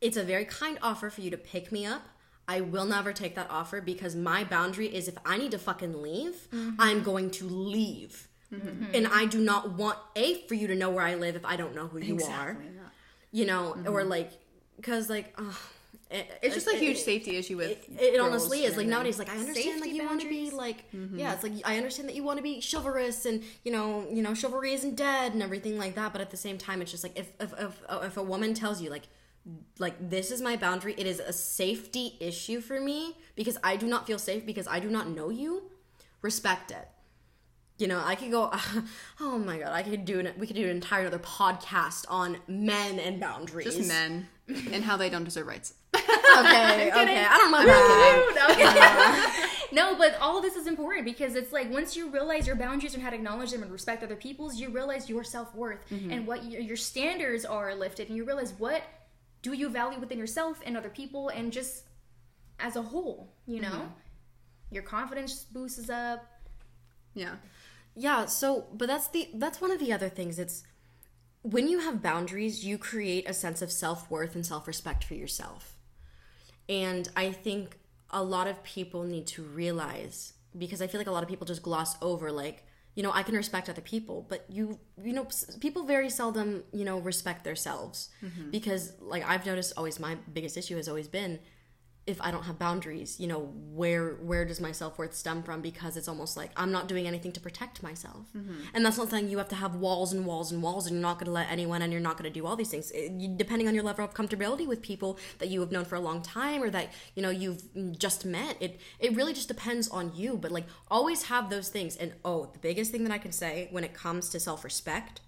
it's 0.00 0.16
a 0.16 0.22
very 0.24 0.44
kind 0.44 0.78
offer 0.82 1.08
for 1.10 1.20
you 1.20 1.30
to 1.30 1.36
pick 1.38 1.70
me 1.70 1.86
up. 1.86 2.02
I 2.46 2.60
will 2.60 2.84
never 2.84 3.12
take 3.12 3.34
that 3.36 3.50
offer 3.50 3.80
because 3.80 4.14
my 4.14 4.44
boundary 4.44 4.94
is 4.94 5.08
if 5.08 5.16
I 5.24 5.38
need 5.38 5.52
to 5.52 5.58
fucking 5.58 6.02
leave, 6.02 6.48
mm-hmm. 6.52 6.76
I'm 6.78 7.02
going 7.02 7.30
to 7.32 7.44
leave. 7.44 8.28
Mm-hmm. 8.52 8.94
And 8.94 9.06
I 9.08 9.26
do 9.26 9.40
not 9.40 9.72
want 9.72 9.98
A, 10.16 10.42
for 10.46 10.54
you 10.54 10.66
to 10.68 10.74
know 10.74 10.90
where 10.90 11.04
I 11.04 11.14
live 11.14 11.36
if 11.36 11.44
I 11.44 11.56
don't 11.56 11.74
know 11.74 11.86
who 11.86 11.98
you 11.98 12.14
are. 12.14 12.50
Exactly, 12.50 12.66
yeah. 12.66 12.82
You 13.32 13.46
know, 13.46 13.72
or 13.86 14.00
mm-hmm. 14.00 14.10
like, 14.10 14.30
because 14.76 15.10
like, 15.10 15.34
it, 16.10 16.30
It's 16.42 16.54
just 16.54 16.68
a 16.68 16.70
it- 16.70 16.78
huge 16.78 16.98
it- 16.98 17.04
safety 17.04 17.36
issue 17.36 17.56
with. 17.56 17.78
it, 17.98 18.20
honestly 18.20 18.64
is 18.64 18.76
like 18.76 18.86
nowadays 18.86 19.18
like 19.18 19.30
i 19.30 19.36
understand 19.36 19.80
like 19.80 19.92
you 19.92 20.04
want 20.04 20.20
to 20.20 20.28
be 20.28 20.50
like 20.50 20.84
yeah 21.14 21.32
it's 21.32 21.42
like 21.42 21.52
i 21.64 21.76
understand 21.76 22.08
that 22.08 22.14
you 22.14 22.22
want 22.22 22.38
to 22.38 22.42
be 22.42 22.62
chivalrous 22.62 23.26
and 23.26 23.42
you 23.64 23.72
know 23.72 24.06
you 24.10 24.22
know 24.22 24.34
chivalry 24.34 24.72
isn't 24.72 24.96
dead 24.96 25.32
and 25.32 25.42
everything 25.42 25.76
like 25.78 25.94
that 25.94 26.12
but 26.12 26.20
at 26.20 26.30
the 26.30 26.36
same 26.36 26.56
time 26.56 26.80
it's 26.80 26.90
just 26.90 27.02
like 27.02 27.18
if 27.18 27.32
if 27.40 27.52
if, 27.58 27.82
if 27.90 28.16
a 28.16 28.22
woman 28.22 28.54
tells 28.54 28.80
you 28.80 28.90
like 28.90 29.08
like 29.78 30.10
this 30.10 30.30
is 30.30 30.40
my 30.40 30.56
boundary. 30.56 30.94
It 30.96 31.06
is 31.06 31.20
a 31.20 31.32
safety 31.32 32.16
issue 32.20 32.60
for 32.60 32.80
me 32.80 33.16
because 33.36 33.58
i 33.62 33.76
do 33.76 33.86
not 33.86 34.06
feel 34.06 34.18
safe 34.18 34.46
because 34.46 34.66
i 34.66 34.80
do 34.80 34.88
not 34.88 35.08
know 35.08 35.30
you. 35.30 35.64
Respect 36.22 36.70
it. 36.70 36.88
You 37.78 37.88
know 37.88 38.02
i 38.04 38.14
could 38.14 38.30
go 38.30 38.50
oh 39.20 39.38
my 39.38 39.58
god 39.58 39.72
i 39.72 39.82
could 39.82 40.04
do 40.04 40.20
an 40.20 40.30
we 40.38 40.46
could 40.46 40.56
do 40.56 40.64
an 40.64 40.70
entire 40.70 41.06
other 41.06 41.18
podcast 41.18 42.04
on 42.08 42.38
men 42.46 42.98
and 42.98 43.20
boundaries. 43.20 43.76
Just 43.76 43.88
men 43.88 44.28
and 44.48 44.84
how 44.84 44.96
they 44.96 45.10
don't 45.10 45.24
deserve 45.24 45.46
rights. 45.46 45.74
okay 45.94 46.90
okay. 46.90 47.26
I 47.28 47.36
don't 47.36 47.50
know 47.50 47.62
about 48.32 48.56
kidding. 48.56 49.50
No, 49.74 49.96
but 49.96 50.16
all 50.20 50.36
of 50.36 50.44
this 50.44 50.54
is 50.54 50.68
important 50.68 51.04
because 51.04 51.34
it's 51.34 51.52
like 51.52 51.68
once 51.70 51.96
you 51.96 52.08
realize 52.08 52.46
your 52.46 52.54
boundaries 52.54 52.94
and 52.94 53.02
how 53.02 53.10
to 53.10 53.16
acknowledge 53.16 53.50
them 53.50 53.62
and 53.62 53.72
respect 53.72 54.04
other 54.04 54.14
people's, 54.14 54.54
you 54.54 54.70
realize 54.70 55.08
your 55.08 55.24
self 55.24 55.52
worth 55.52 55.80
mm-hmm. 55.90 56.12
and 56.12 56.26
what 56.28 56.44
your, 56.44 56.60
your 56.60 56.76
standards 56.76 57.44
are 57.44 57.74
lifted, 57.74 58.06
and 58.06 58.16
you 58.16 58.24
realize 58.24 58.54
what 58.56 58.82
do 59.44 59.52
you 59.52 59.68
value 59.68 60.00
within 60.00 60.18
yourself 60.18 60.62
and 60.66 60.76
other 60.76 60.88
people, 60.88 61.28
and 61.28 61.52
just 61.52 61.84
as 62.58 62.76
a 62.76 62.82
whole, 62.82 63.34
you 63.46 63.60
know, 63.60 63.68
mm-hmm. 63.68 64.74
your 64.74 64.82
confidence 64.82 65.44
boosts 65.44 65.90
up. 65.90 66.24
Yeah. 67.12 67.34
Yeah, 67.94 68.24
so 68.24 68.66
but 68.72 68.88
that's 68.88 69.08
the 69.08 69.28
that's 69.34 69.60
one 69.60 69.70
of 69.70 69.78
the 69.78 69.92
other 69.92 70.08
things. 70.08 70.38
It's 70.38 70.64
when 71.42 71.68
you 71.68 71.80
have 71.80 72.02
boundaries, 72.02 72.64
you 72.64 72.78
create 72.78 73.28
a 73.28 73.34
sense 73.34 73.60
of 73.60 73.70
self-worth 73.70 74.34
and 74.34 74.46
self-respect 74.46 75.04
for 75.04 75.14
yourself. 75.14 75.76
And 76.68 77.06
I 77.14 77.30
think 77.30 77.78
a 78.08 78.22
lot 78.22 78.46
of 78.46 78.64
people 78.64 79.04
need 79.04 79.26
to 79.26 79.42
realize 79.42 80.32
because 80.56 80.80
I 80.80 80.86
feel 80.86 81.00
like 81.00 81.06
a 81.06 81.12
lot 81.12 81.22
of 81.22 81.28
people 81.28 81.46
just 81.46 81.62
gloss 81.62 81.96
over 82.00 82.32
like, 82.32 82.64
you 82.94 83.02
know, 83.02 83.10
I 83.12 83.22
can 83.22 83.34
respect 83.34 83.68
other 83.68 83.80
people, 83.80 84.26
but 84.28 84.44
you 84.48 84.78
you 85.02 85.12
know, 85.12 85.26
people 85.60 85.84
very 85.84 86.10
seldom, 86.10 86.64
you 86.72 86.84
know, 86.84 86.98
respect 86.98 87.44
themselves 87.44 88.10
mm-hmm. 88.22 88.50
because 88.50 88.92
like 89.00 89.24
I've 89.28 89.44
noticed 89.46 89.74
always 89.76 89.98
my 89.98 90.16
biggest 90.32 90.56
issue 90.56 90.76
has 90.76 90.88
always 90.88 91.08
been 91.08 91.40
if 92.06 92.20
I 92.20 92.30
don't 92.30 92.42
have 92.42 92.58
boundaries, 92.58 93.18
you 93.18 93.26
know, 93.26 93.50
where 93.72 94.16
where 94.16 94.44
does 94.44 94.60
my 94.60 94.72
self 94.72 94.98
worth 94.98 95.14
stem 95.14 95.42
from? 95.42 95.62
Because 95.62 95.96
it's 95.96 96.08
almost 96.08 96.36
like 96.36 96.50
I'm 96.56 96.70
not 96.70 96.86
doing 96.86 97.06
anything 97.06 97.32
to 97.32 97.40
protect 97.40 97.82
myself, 97.82 98.26
mm-hmm. 98.36 98.56
and 98.74 98.84
that's 98.84 98.98
not 98.98 99.08
saying 99.10 99.28
you 99.28 99.38
have 99.38 99.48
to 99.48 99.54
have 99.54 99.76
walls 99.76 100.12
and 100.12 100.26
walls 100.26 100.52
and 100.52 100.62
walls, 100.62 100.86
and 100.86 100.94
you're 100.96 101.02
not 101.02 101.18
going 101.18 101.26
to 101.26 101.32
let 101.32 101.50
anyone, 101.50 101.80
and 101.80 101.92
you're 101.92 102.02
not 102.02 102.18
going 102.18 102.30
to 102.30 102.40
do 102.40 102.46
all 102.46 102.56
these 102.56 102.68
things. 102.68 102.90
It- 102.90 103.12
you- 103.12 103.34
depending 103.36 103.68
on 103.68 103.74
your 103.74 103.84
level 103.84 104.04
of 104.04 104.12
comfortability 104.12 104.66
with 104.66 104.82
people 104.82 105.18
that 105.38 105.48
you 105.48 105.60
have 105.60 105.72
known 105.72 105.86
for 105.86 105.94
a 105.96 106.00
long 106.00 106.20
time, 106.20 106.62
or 106.62 106.68
that 106.70 106.92
you 107.14 107.22
know 107.22 107.30
you've 107.30 107.62
just 107.98 108.26
met, 108.26 108.58
it 108.60 108.80
it 108.98 109.16
really 109.16 109.32
just 109.32 109.48
depends 109.48 109.88
on 109.88 110.12
you. 110.14 110.36
But 110.36 110.50
like 110.52 110.66
always 110.88 111.24
have 111.24 111.48
those 111.48 111.70
things. 111.70 111.96
And 111.96 112.12
oh, 112.24 112.50
the 112.52 112.58
biggest 112.58 112.90
thing 112.92 113.04
that 113.04 113.12
I 113.12 113.18
can 113.18 113.32
say 113.32 113.68
when 113.70 113.82
it 113.82 113.94
comes 113.94 114.28
to 114.30 114.40
self 114.40 114.62
respect 114.62 115.22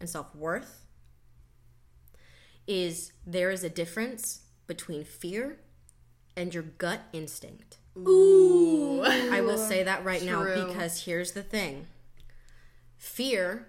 and 0.00 0.08
self 0.08 0.34
worth 0.34 0.86
is 2.66 3.12
there 3.26 3.50
is 3.50 3.64
a 3.64 3.68
difference 3.68 4.42
between 4.66 5.04
fear 5.04 5.58
and 6.36 6.52
your 6.52 6.62
gut 6.62 7.00
instinct. 7.12 7.78
Ooh. 7.96 9.02
I 9.04 9.40
will 9.40 9.58
say 9.58 9.82
that 9.82 10.04
right 10.04 10.22
now 10.22 10.44
because 10.44 11.04
here's 11.04 11.32
the 11.32 11.42
thing. 11.42 11.86
Fear 12.96 13.68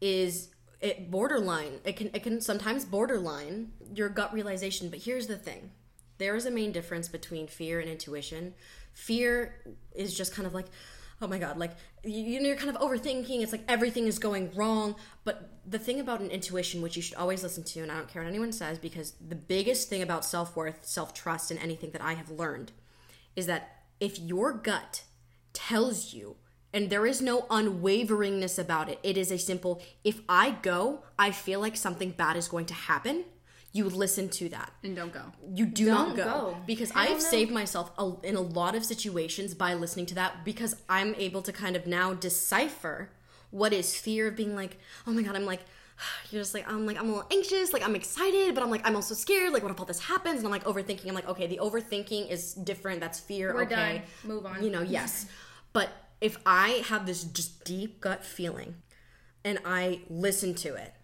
is 0.00 0.48
it 0.80 1.10
borderline. 1.10 1.80
It 1.84 1.96
can 1.96 2.10
it 2.14 2.22
can 2.22 2.40
sometimes 2.40 2.84
borderline 2.84 3.72
your 3.94 4.08
gut 4.08 4.32
realization, 4.32 4.88
but 4.88 5.00
here's 5.00 5.26
the 5.26 5.36
thing. 5.36 5.70
There 6.18 6.34
is 6.34 6.46
a 6.46 6.50
main 6.50 6.72
difference 6.72 7.08
between 7.08 7.46
fear 7.46 7.80
and 7.80 7.90
intuition. 7.90 8.54
Fear 8.92 9.54
is 9.94 10.16
just 10.16 10.34
kind 10.34 10.46
of 10.46 10.54
like 10.54 10.66
oh 11.20 11.26
my 11.28 11.38
god 11.38 11.56
like 11.56 11.72
you, 12.04 12.40
know, 12.40 12.48
you're 12.48 12.56
kind 12.56 12.74
of 12.74 12.82
overthinking. 12.82 13.42
It's 13.42 13.52
like 13.52 13.64
everything 13.68 14.06
is 14.06 14.18
going 14.18 14.50
wrong. 14.54 14.96
But 15.24 15.52
the 15.66 15.78
thing 15.78 16.00
about 16.00 16.20
an 16.20 16.30
intuition 16.30 16.82
which 16.82 16.96
you 16.96 17.02
should 17.02 17.16
always 17.16 17.42
listen 17.42 17.62
to 17.62 17.80
and 17.80 17.92
i 17.92 17.96
don't 17.96 18.08
care 18.08 18.22
what 18.22 18.28
anyone 18.28 18.52
says 18.52 18.78
because 18.78 19.12
the 19.26 19.34
biggest 19.34 19.88
thing 19.88 20.02
about 20.02 20.24
self-worth 20.24 20.84
self-trust 20.84 21.50
and 21.50 21.60
anything 21.60 21.90
that 21.90 22.02
i 22.02 22.14
have 22.14 22.30
learned 22.30 22.72
is 23.36 23.46
that 23.46 23.84
if 24.00 24.18
your 24.18 24.52
gut 24.52 25.02
tells 25.52 26.12
you 26.12 26.36
and 26.72 26.90
there 26.90 27.06
is 27.06 27.20
no 27.20 27.42
unwaveringness 27.42 28.58
about 28.58 28.88
it 28.88 28.98
it 29.02 29.16
is 29.16 29.30
a 29.30 29.38
simple 29.38 29.80
if 30.02 30.20
i 30.28 30.50
go 30.62 31.02
i 31.18 31.30
feel 31.30 31.60
like 31.60 31.76
something 31.76 32.10
bad 32.10 32.36
is 32.36 32.48
going 32.48 32.66
to 32.66 32.74
happen 32.74 33.24
you 33.74 33.88
listen 33.88 34.28
to 34.28 34.48
that 34.50 34.70
And 34.84 34.94
don't 34.94 35.12
go. 35.12 35.22
you 35.54 35.64
do 35.66 35.86
not 35.86 36.08
Don't 36.08 36.16
go, 36.16 36.24
go. 36.24 36.56
because 36.66 36.90
Hell 36.90 37.02
I 37.02 37.06
have 37.06 37.18
no. 37.18 37.24
saved 37.24 37.50
myself 37.50 37.90
a, 37.98 38.12
in 38.22 38.36
a 38.36 38.40
lot 38.40 38.74
of 38.74 38.84
situations 38.84 39.54
by 39.54 39.74
listening 39.74 40.06
to 40.06 40.14
that 40.16 40.44
because 40.44 40.76
I'm 40.88 41.14
able 41.16 41.42
to 41.42 41.52
kind 41.52 41.74
of 41.76 41.86
now 41.86 42.12
decipher 42.12 43.10
what 43.50 43.72
is 43.72 43.94
fear 43.96 44.28
of 44.28 44.36
being 44.36 44.54
like 44.54 44.78
oh 45.06 45.12
my 45.12 45.22
god 45.22 45.36
I'm 45.36 45.44
like 45.46 45.60
you're 46.30 46.40
just 46.42 46.54
like 46.54 46.70
I'm 46.70 46.84
like 46.86 46.98
I'm 46.98 47.06
a 47.08 47.12
little 47.12 47.28
anxious 47.30 47.72
like 47.72 47.82
I'm 47.82 47.94
excited 47.96 48.54
but 48.54 48.62
I'm 48.62 48.70
like 48.70 48.86
I'm 48.86 48.96
also 48.96 49.14
scared 49.14 49.52
like 49.52 49.62
what 49.62 49.72
if 49.72 49.78
all 49.80 49.86
this 49.86 50.00
happens 50.00 50.38
and 50.38 50.46
I'm 50.46 50.50
like 50.52 50.64
overthinking 50.64 51.06
I'm 51.08 51.14
like 51.14 51.28
okay 51.28 51.46
the 51.46 51.58
overthinking 51.62 52.30
is 52.30 52.54
different 52.54 53.00
that's 53.00 53.20
fear 53.20 53.54
We're 53.54 53.62
okay 53.64 54.02
done. 54.24 54.30
Move 54.30 54.46
on. 54.46 54.62
you 54.62 54.70
know 54.70 54.82
yes 54.82 55.26
but 55.72 55.88
if 56.20 56.36
I 56.46 56.82
have 56.88 57.04
this 57.06 57.24
just 57.24 57.64
deep 57.64 58.00
gut 58.00 58.24
feeling 58.24 58.76
and 59.44 59.58
I 59.64 60.02
listen 60.08 60.54
to 60.54 60.74
it, 60.76 60.94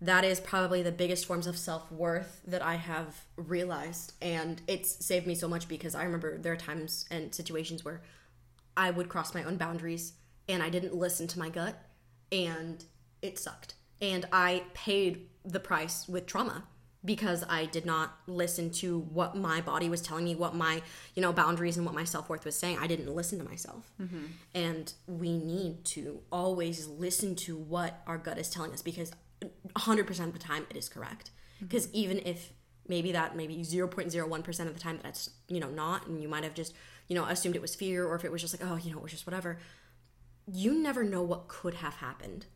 that 0.00 0.24
is 0.24 0.40
probably 0.40 0.82
the 0.82 0.92
biggest 0.92 1.24
forms 1.26 1.46
of 1.46 1.56
self 1.56 1.90
worth 1.90 2.40
that 2.46 2.62
I 2.62 2.74
have 2.74 3.24
realized. 3.36 4.12
And 4.20 4.60
it's 4.66 5.04
saved 5.04 5.26
me 5.26 5.34
so 5.34 5.48
much 5.48 5.68
because 5.68 5.94
I 5.94 6.04
remember 6.04 6.38
there 6.38 6.52
are 6.52 6.56
times 6.56 7.06
and 7.10 7.34
situations 7.34 7.84
where 7.84 8.02
I 8.76 8.90
would 8.90 9.08
cross 9.08 9.34
my 9.34 9.42
own 9.42 9.56
boundaries 9.56 10.12
and 10.48 10.62
I 10.62 10.68
didn't 10.68 10.94
listen 10.94 11.26
to 11.28 11.38
my 11.38 11.48
gut 11.48 11.82
and 12.30 12.84
it 13.22 13.38
sucked. 13.38 13.74
And 14.00 14.26
I 14.32 14.64
paid 14.74 15.28
the 15.44 15.60
price 15.60 16.06
with 16.06 16.26
trauma 16.26 16.64
because 17.04 17.44
I 17.48 17.66
did 17.66 17.86
not 17.86 18.16
listen 18.26 18.70
to 18.72 18.98
what 18.98 19.36
my 19.36 19.60
body 19.60 19.88
was 19.88 20.02
telling 20.02 20.24
me, 20.24 20.34
what 20.34 20.54
my, 20.54 20.82
you 21.14 21.22
know, 21.22 21.32
boundaries 21.32 21.76
and 21.76 21.86
what 21.86 21.94
my 21.94 22.04
self-worth 22.04 22.44
was 22.44 22.56
saying. 22.56 22.78
I 22.78 22.88
didn't 22.88 23.14
listen 23.14 23.38
to 23.38 23.44
myself. 23.44 23.90
Mm-hmm. 24.00 24.24
And 24.54 24.92
we 25.06 25.38
need 25.38 25.84
to 25.86 26.20
always 26.32 26.86
listen 26.88 27.36
to 27.36 27.56
what 27.56 28.02
our 28.06 28.18
gut 28.18 28.38
is 28.38 28.50
telling 28.50 28.72
us 28.72 28.82
because 28.82 29.12
100% 29.76 30.20
of 30.20 30.32
the 30.32 30.38
time 30.38 30.66
it 30.70 30.76
is 30.76 30.88
correct. 30.88 31.30
Mm-hmm. 31.56 31.66
Because 31.66 31.92
even 31.92 32.18
if 32.24 32.52
maybe 32.88 33.12
that 33.12 33.36
maybe 33.36 33.56
0.01% 33.58 34.66
of 34.66 34.74
the 34.74 34.80
time 34.80 34.98
that's, 35.02 35.30
you 35.48 35.60
know, 35.60 35.68
not 35.68 36.06
and 36.06 36.22
you 36.22 36.28
might 36.28 36.44
have 36.44 36.54
just, 36.54 36.74
you 37.08 37.16
know, 37.16 37.24
assumed 37.24 37.56
it 37.56 37.62
was 37.62 37.74
fear 37.74 38.06
or 38.06 38.14
if 38.14 38.24
it 38.24 38.32
was 38.32 38.40
just 38.40 38.58
like, 38.58 38.68
oh, 38.68 38.76
you 38.76 38.92
know, 38.92 38.98
it 38.98 39.02
was 39.02 39.12
just 39.12 39.26
whatever. 39.26 39.58
You 40.50 40.80
never 40.80 41.02
know 41.02 41.22
what 41.22 41.48
could 41.48 41.74
have 41.74 41.94
happened. 41.94 42.46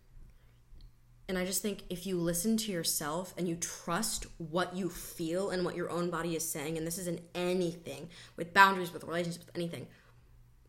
And 1.28 1.38
I 1.38 1.44
just 1.44 1.62
think 1.62 1.84
if 1.88 2.06
you 2.06 2.16
listen 2.18 2.56
to 2.56 2.72
yourself 2.72 3.34
and 3.38 3.48
you 3.48 3.54
trust 3.54 4.26
what 4.38 4.74
you 4.74 4.88
feel 4.88 5.50
and 5.50 5.64
what 5.64 5.76
your 5.76 5.88
own 5.88 6.10
body 6.10 6.34
is 6.34 6.48
saying, 6.48 6.76
and 6.76 6.84
this 6.84 6.98
is 6.98 7.06
in 7.06 7.20
anything 7.36 8.08
with 8.36 8.52
boundaries, 8.52 8.92
with 8.92 9.04
relationships, 9.04 9.46
with 9.46 9.56
anything, 9.56 9.86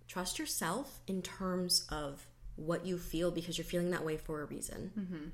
trust 0.08 0.38
yourself 0.38 1.00
in 1.08 1.24
terms 1.24 1.88
of 1.90 2.28
what 2.58 2.86
you 2.86 3.00
feel 3.00 3.32
because 3.32 3.58
you're 3.58 3.66
feeling 3.66 3.90
that 3.90 4.06
way 4.06 4.18
for 4.18 4.42
a 4.42 4.46
reason. 4.46 4.92
Mm-hmm. 5.00 5.30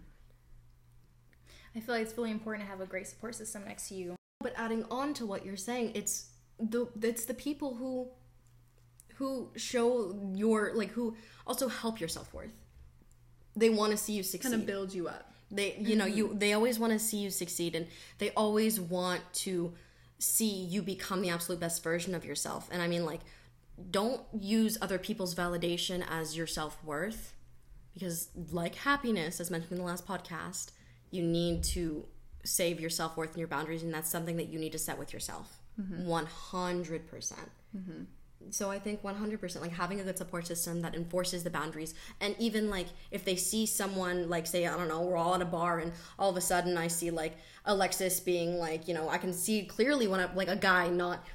I 1.78 1.80
feel 1.80 1.96
like 1.96 2.04
it's 2.04 2.18
really 2.18 2.32
important 2.32 2.66
to 2.66 2.72
have 2.72 2.82
a 2.82 2.86
great 2.86 3.08
support 3.08 3.36
system 3.36 3.64
next 3.66 3.90
to 3.90 3.96
you. 3.96 4.16
But 4.42 4.54
adding 4.56 4.86
on 4.90 5.14
to 5.16 5.26
what 5.26 5.46
you're 5.46 5.56
saying, 5.56 5.92
it's 5.94 6.30
the 6.60 6.88
it's 7.02 7.26
the 7.26 7.34
people 7.34 7.76
who 7.76 8.10
who 9.16 9.50
show 9.56 10.16
your 10.34 10.72
like 10.74 10.92
who 10.92 11.16
also 11.46 11.68
help 11.68 12.00
your 12.00 12.10
self 12.10 12.34
worth. 12.34 12.54
They 13.56 13.70
want 13.70 13.92
to 13.92 13.98
see 13.98 14.14
you 14.14 14.24
succeed. 14.24 14.52
Kind 14.52 14.62
of 14.62 14.68
build 14.68 14.94
you 14.94 15.08
up. 15.08 15.34
They, 15.50 15.76
you 15.80 15.96
know, 15.96 16.06
you 16.06 16.28
mm-hmm. 16.28 16.40
they 16.40 16.54
always 16.54 16.78
want 16.78 16.94
to 16.94 17.00
see 17.00 17.18
you 17.18 17.30
succeed, 17.30 17.76
and 17.76 17.88
they 18.18 18.32
always 18.32 18.80
want 18.80 19.22
to 19.36 19.74
see 20.20 20.50
you 20.50 20.82
become 20.82 21.22
the 21.22 21.30
absolute 21.30 21.60
best 21.60 21.84
version 21.84 22.14
of 22.16 22.26
yourself. 22.26 22.70
And 22.72 22.82
I 22.82 22.88
mean, 22.88 23.06
like, 23.06 23.22
don't 23.92 24.22
use 24.38 24.78
other 24.82 24.98
people's 24.98 25.36
validation 25.36 26.04
as 26.10 26.36
your 26.36 26.48
self 26.48 26.84
worth, 26.84 27.34
because 27.94 28.30
like 28.52 28.76
happiness, 28.76 29.40
as 29.40 29.50
mentioned 29.50 29.74
in 29.74 29.78
the 29.78 29.84
last 29.84 30.08
podcast, 30.08 30.72
you 31.12 31.24
need 31.24 31.64
to 31.66 32.06
save 32.44 32.80
your 32.80 32.90
self 32.90 33.18
worth 33.18 33.32
and 33.32 33.40
your 33.40 33.48
boundaries, 33.48 33.84
and 33.84 33.94
that's 33.94 34.10
something 34.10 34.38
that 34.38 34.50
you 34.50 34.60
need 34.60 34.72
to 34.72 34.80
set 34.80 34.98
with 34.98 35.14
yourself, 35.14 35.58
mm-hmm. 35.80 36.06
one 36.06 36.26
hundred 36.26 37.08
percent. 37.08 37.52
Mm-hmm. 37.76 38.04
So 38.50 38.70
i 38.70 38.80
think 38.80 39.02
100% 39.02 39.62
like 39.62 39.74
having 39.74 40.00
a 40.00 40.04
good 40.04 40.18
support 40.18 40.48
system 40.48 40.82
that 40.82 40.96
enforces 40.96 41.44
the 41.44 41.50
boundaries 41.50 41.94
and 42.22 42.36
even 42.40 42.70
like 42.70 42.88
if 43.12 43.26
they 43.26 43.36
see 43.36 43.66
someone 43.66 44.30
like 44.30 44.48
say 44.48 44.66
i 44.66 44.78
don't 44.78 44.88
know 44.88 45.02
we're 45.02 45.18
all 45.18 45.36
at 45.36 45.42
a 45.42 45.46
bar 45.46 45.80
and 45.80 45.92
all 46.18 46.30
of 46.30 46.38
a 46.38 46.42
sudden 46.42 46.78
i 46.78 46.88
see 46.88 47.12
like 47.12 47.34
alexis 47.66 48.20
being 48.20 48.58
like 48.58 48.88
you 48.88 48.94
know 48.94 49.10
i 49.10 49.18
can 49.18 49.34
see 49.34 49.66
clearly 49.66 50.08
when 50.08 50.20
I, 50.20 50.34
like 50.34 50.48
a 50.48 50.56
guy 50.56 50.88
not 50.88 51.26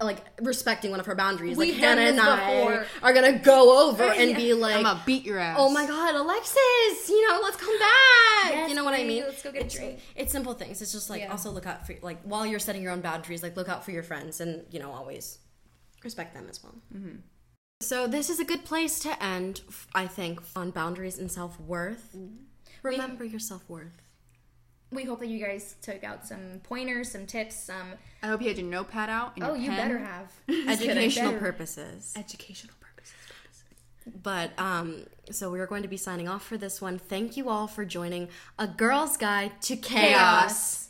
like 0.00 0.18
respecting 0.40 0.90
one 0.90 1.00
of 1.00 1.06
her 1.06 1.14
boundaries 1.14 1.56
We've 1.56 1.74
like 1.74 1.80
done 1.82 1.98
hannah 1.98 2.08
and 2.10 2.18
this 2.18 2.24
i 2.24 2.56
before. 2.64 2.86
are 3.02 3.12
gonna 3.12 3.38
go 3.38 3.88
over 3.88 4.04
uh, 4.04 4.14
and 4.14 4.30
Yeah. 4.30 4.36
be 4.36 4.54
like 4.54 4.76
I'm 4.76 4.82
gonna 4.82 5.02
beat 5.06 5.24
your 5.24 5.38
ass. 5.38 5.56
oh 5.58 5.70
my 5.70 5.86
god 5.86 6.14
alexis 6.14 7.08
you 7.08 7.28
know 7.28 7.40
let's 7.42 7.56
come 7.56 7.78
back 7.78 8.52
Yes, 8.52 8.68
you 8.70 8.74
know 8.74 8.84
what 8.84 8.94
i 8.94 9.04
mean 9.04 9.22
let's 9.24 9.42
go 9.42 9.52
get 9.52 9.62
a 9.62 9.64
it's, 9.66 9.74
drink. 9.74 9.98
it's 10.16 10.32
simple 10.32 10.54
things 10.54 10.80
it's 10.82 10.92
just 10.92 11.10
like 11.10 11.20
Yeah. 11.22 11.30
also 11.30 11.50
look 11.50 11.66
out 11.66 11.86
for 11.86 11.94
like 12.02 12.20
while 12.22 12.44
you're 12.46 12.58
setting 12.58 12.82
your 12.82 12.92
own 12.92 13.00
boundaries 13.00 13.42
like 13.42 13.56
look 13.56 13.68
out 13.68 13.84
for 13.84 13.90
your 13.90 14.02
friends 14.02 14.40
and 14.40 14.64
you 14.70 14.78
know 14.80 14.90
always 14.92 15.38
respect 16.04 16.34
them 16.34 16.46
as 16.50 16.62
well 16.62 16.74
mm-hmm. 16.94 17.16
so 17.80 18.06
this 18.06 18.28
is 18.30 18.40
a 18.40 18.44
good 18.44 18.64
place 18.64 18.98
to 19.00 19.22
end 19.22 19.60
I 19.94 20.06
think 20.06 20.40
on 20.56 20.70
boundaries 20.70 21.18
and 21.18 21.30
self-worth 21.30 22.10
mm-hmm. 22.16 22.36
remember 22.82 23.24
your 23.24 23.40
self-worth 23.40 24.00
We 24.92 25.04
hope 25.04 25.20
that 25.20 25.28
you 25.28 25.38
guys 25.44 25.74
took 25.82 26.04
out 26.04 26.26
some 26.26 26.60
pointers, 26.64 27.10
some 27.10 27.26
tips, 27.26 27.54
some. 27.56 27.94
I 28.22 28.26
hope 28.28 28.42
you 28.42 28.48
had 28.48 28.58
your 28.58 28.66
notepad 28.66 29.08
out. 29.08 29.32
And 29.36 29.44
Oh, 29.44 29.54
you 29.54 29.70
pen. 29.70 29.76
better 29.78 29.98
have. 29.98 30.32
educational 30.68 31.32
Better. 31.32 31.38
purposes 31.40 32.12
Educational 32.16 32.74
purposes. 32.80 33.14
but 34.22 34.50
um 34.58 35.04
so 35.30 35.50
we 35.50 35.60
are 35.60 35.66
going 35.66 35.82
to 35.82 35.88
be 35.88 35.96
signing 35.96 36.28
off 36.28 36.44
for 36.44 36.56
this 36.58 36.80
one 36.82 36.98
thank 36.98 37.36
you 37.36 37.48
all 37.48 37.66
for 37.66 37.84
joining 37.84 38.28
a 38.58 38.66
girl's 38.66 39.16
guide 39.16 39.52
to 39.62 39.76
chaos. 39.76 40.10
Chaos. 40.12 40.88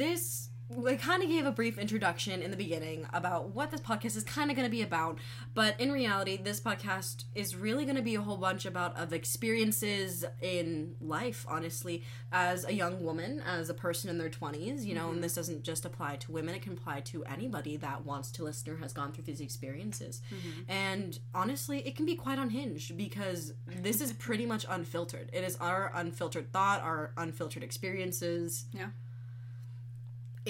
This 0.00 0.48
I 0.86 0.94
kind 0.94 1.20
of 1.20 1.28
gave 1.28 1.46
a 1.46 1.50
brief 1.50 1.78
introduction 1.78 2.42
in 2.42 2.52
the 2.52 2.56
beginning 2.56 3.04
about 3.12 3.48
what 3.48 3.72
this 3.72 3.80
podcast 3.80 4.16
is 4.16 4.22
kind 4.22 4.50
of 4.52 4.56
going 4.56 4.68
to 4.68 4.70
be 4.70 4.82
about, 4.82 5.18
but 5.52 5.74
in 5.80 5.90
reality, 5.90 6.36
this 6.36 6.60
podcast 6.60 7.24
is 7.34 7.56
really 7.56 7.84
going 7.84 7.96
to 7.96 8.02
be 8.02 8.14
a 8.14 8.20
whole 8.20 8.36
bunch 8.36 8.64
about 8.66 8.96
of 8.96 9.12
experiences 9.12 10.24
in 10.40 10.94
life. 11.00 11.44
Honestly, 11.48 12.04
as 12.30 12.64
a 12.64 12.72
young 12.72 13.02
woman, 13.02 13.42
as 13.44 13.68
a 13.68 13.74
person 13.74 14.08
in 14.10 14.16
their 14.18 14.28
twenties, 14.28 14.86
you 14.86 14.94
know, 14.94 15.06
Mm-hmm. 15.06 15.14
and 15.14 15.24
this 15.24 15.34
doesn't 15.34 15.64
just 15.64 15.84
apply 15.84 16.14
to 16.16 16.30
women; 16.30 16.54
it 16.54 16.62
can 16.62 16.74
apply 16.74 17.00
to 17.00 17.24
anybody 17.24 17.76
that 17.78 18.04
wants 18.04 18.30
to 18.30 18.44
listen 18.44 18.72
or 18.72 18.76
has 18.76 18.92
gone 18.92 19.10
through 19.10 19.24
these 19.24 19.40
experiences. 19.40 20.22
Mm-hmm. 20.32 20.70
And 20.70 21.18
honestly, 21.34 21.84
it 21.84 21.96
can 21.96 22.06
be 22.06 22.14
quite 22.14 22.38
unhinged 22.38 22.96
because 22.96 23.54
this 23.66 24.00
is 24.00 24.12
pretty 24.12 24.46
much 24.46 24.64
unfiltered. 24.68 25.30
It 25.32 25.42
is 25.42 25.56
our 25.56 25.90
unfiltered 25.96 26.52
thought, 26.52 26.80
our 26.80 27.12
unfiltered 27.16 27.64
experiences 27.64 28.66
Yeah. 28.72 28.90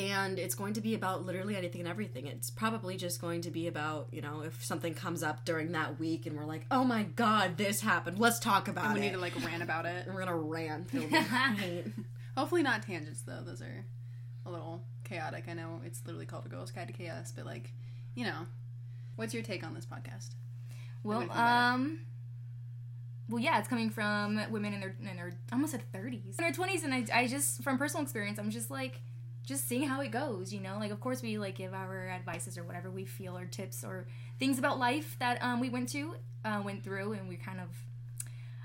And 0.00 0.38
it's 0.38 0.54
going 0.54 0.72
to 0.74 0.80
be 0.80 0.94
about 0.94 1.26
literally 1.26 1.56
anything 1.56 1.80
and 1.82 1.88
everything. 1.88 2.26
It's 2.26 2.50
probably 2.50 2.96
just 2.96 3.20
going 3.20 3.42
to 3.42 3.50
be 3.50 3.66
about, 3.66 4.08
you 4.12 4.20
know, 4.22 4.40
if 4.42 4.64
something 4.64 4.94
comes 4.94 5.22
up 5.22 5.44
during 5.44 5.72
that 5.72 6.00
week 6.00 6.26
and 6.26 6.36
we're 6.36 6.44
like, 6.46 6.66
oh 6.70 6.84
my 6.84 7.02
god, 7.02 7.56
this 7.58 7.80
happened, 7.82 8.18
let's 8.18 8.38
talk 8.38 8.68
about 8.68 8.86
And 8.86 8.94
we 8.94 9.00
it. 9.00 9.02
need 9.04 9.12
to 9.12 9.18
like 9.18 9.34
rant 9.44 9.62
about 9.62 9.86
it. 9.86 10.04
and 10.06 10.14
we're 10.14 10.20
gonna 10.24 10.36
rant. 10.36 10.88
It'll 10.94 11.08
be 11.08 11.16
great. 11.58 11.84
Hopefully 12.36 12.62
not 12.62 12.82
tangents 12.82 13.22
though. 13.22 13.42
Those 13.44 13.60
are 13.62 13.84
a 14.46 14.50
little 14.50 14.82
chaotic. 15.04 15.44
I 15.48 15.52
know 15.54 15.80
it's 15.84 16.00
literally 16.06 16.26
called 16.26 16.46
a 16.46 16.48
girl's 16.48 16.70
guide 16.70 16.86
to 16.88 16.94
chaos, 16.94 17.32
but 17.34 17.44
like, 17.44 17.72
you 18.14 18.24
know, 18.24 18.46
what's 19.16 19.34
your 19.34 19.42
take 19.42 19.64
on 19.64 19.74
this 19.74 19.86
podcast? 19.86 20.30
Well, 21.02 21.18
What 21.18 21.20
do 21.20 21.20
you 21.24 21.28
think 21.28 21.32
about 21.32 21.74
um, 21.74 22.00
well, 23.28 23.38
yeah, 23.38 23.58
it's 23.60 23.68
coming 23.68 23.90
from 23.90 24.40
women 24.50 24.74
in 24.74 24.80
their 24.80 24.96
in 24.98 25.16
their 25.16 25.32
I 25.52 25.54
almost 25.54 25.72
said 25.72 25.82
thirties, 25.92 26.36
in 26.38 26.42
their 26.44 26.52
twenties, 26.52 26.82
and 26.82 26.92
I, 26.92 27.04
I 27.14 27.26
just 27.28 27.62
from 27.62 27.78
personal 27.78 28.02
experience, 28.02 28.38
I'm 28.40 28.50
just 28.50 28.70
like, 28.72 29.00
just 29.50 29.68
seeing 29.68 29.86
how 29.86 30.00
it 30.00 30.10
goes, 30.10 30.52
you 30.54 30.60
know. 30.60 30.78
Like, 30.78 30.92
of 30.92 31.00
course, 31.00 31.20
we 31.20 31.36
like 31.36 31.56
give 31.56 31.74
our 31.74 32.08
advices 32.08 32.56
or 32.56 32.64
whatever 32.64 32.90
we 32.90 33.04
feel 33.04 33.36
or 33.36 33.44
tips 33.44 33.84
or 33.84 34.06
things 34.38 34.58
about 34.58 34.78
life 34.78 35.16
that 35.18 35.42
um, 35.42 35.60
we 35.60 35.68
went 35.68 35.90
to, 35.90 36.14
uh, 36.44 36.62
went 36.64 36.82
through, 36.82 37.12
and 37.12 37.28
we 37.28 37.36
kind 37.36 37.60
of, 37.60 37.68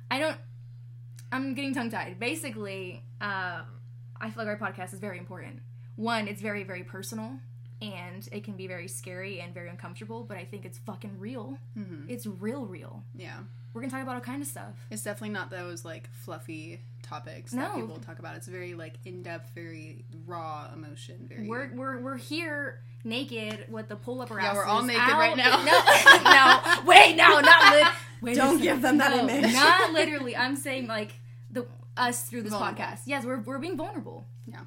I 0.09 0.19
don't, 0.19 0.37
I'm 1.31 1.53
getting 1.55 1.73
tongue 1.73 1.89
tied. 1.89 2.19
Basically, 2.19 3.03
um, 3.19 3.65
I 4.21 4.29
feel 4.29 4.45
like 4.45 4.47
our 4.47 4.57
podcast 4.57 4.93
is 4.93 4.99
very 4.99 5.17
important. 5.17 5.59
One, 5.97 6.27
it's 6.29 6.41
very 6.41 6.63
very 6.63 6.83
personal. 6.83 7.39
And 7.81 8.27
it 8.31 8.45
can 8.45 8.55
be 8.55 8.67
very 8.67 8.87
scary 8.87 9.41
and 9.41 9.53
very 9.53 9.67
uncomfortable, 9.67 10.23
but 10.23 10.37
I 10.37 10.45
think 10.45 10.63
it's 10.63 10.77
fucking 10.77 11.19
real. 11.19 11.57
Mm-hmm. 11.77 12.09
It's 12.09 12.25
real, 12.25 12.65
real. 12.65 13.03
Yeah, 13.13 13.39
We're 13.75 13.81
gonna 13.81 13.91
talk 13.91 14.03
about 14.03 14.15
all 14.15 14.21
kind 14.21 14.41
of 14.41 14.47
stuff. 14.47 14.73
it's 14.89 15.03
definitely 15.03 15.33
not 15.33 15.49
those 15.51 15.83
like 15.83 16.09
fluffy 16.13 16.79
topics 17.03 17.51
that 17.51 17.75
people 17.75 17.97
talk 17.97 18.19
about. 18.19 18.37
It's 18.37 18.47
very 18.47 18.73
like 18.73 18.93
in 19.03 19.21
depth, 19.21 19.51
very 19.53 20.05
raw 20.25 20.69
emotion. 20.73 21.25
Very 21.29 21.45
We're 21.45 21.69
we're 21.75 21.99
we're 21.99 22.15
here 22.17 22.79
naked 23.03 23.65
with 23.69 23.89
the 23.89 23.97
pull 23.97 24.21
up 24.21 24.31
our 24.31 24.39
Yeah, 24.39 24.53
we're 24.53 24.63
all 24.63 24.81
naked 24.81 25.01
out. 25.01 25.19
right 25.19 25.35
now. 25.35 25.57
No, 25.65 26.31
no, 26.31 26.83
wait, 26.85 27.15
no, 27.17 27.39
not 27.41 27.73
lit. 27.75 27.87
Wait 28.21 28.35
Don't 28.37 28.61
give 28.61 28.81
them 28.81 28.97
that 28.99 29.11
No, 29.11 29.27
image. 29.27 29.53
Not 29.53 29.91
literally. 29.91 30.35
I'm 30.37 30.55
saying 30.55 30.87
like 30.87 31.11
the 31.51 31.67
us 31.97 32.23
through 32.23 32.43
this 32.43 32.53
Vulnerable. 32.53 32.81
podcast. 32.81 32.99
Yes, 33.05 33.25
we're 33.25 33.39
we're 33.41 33.59
being 33.59 33.75
vulnerable. 33.77 34.25
Yeah. 34.47 34.61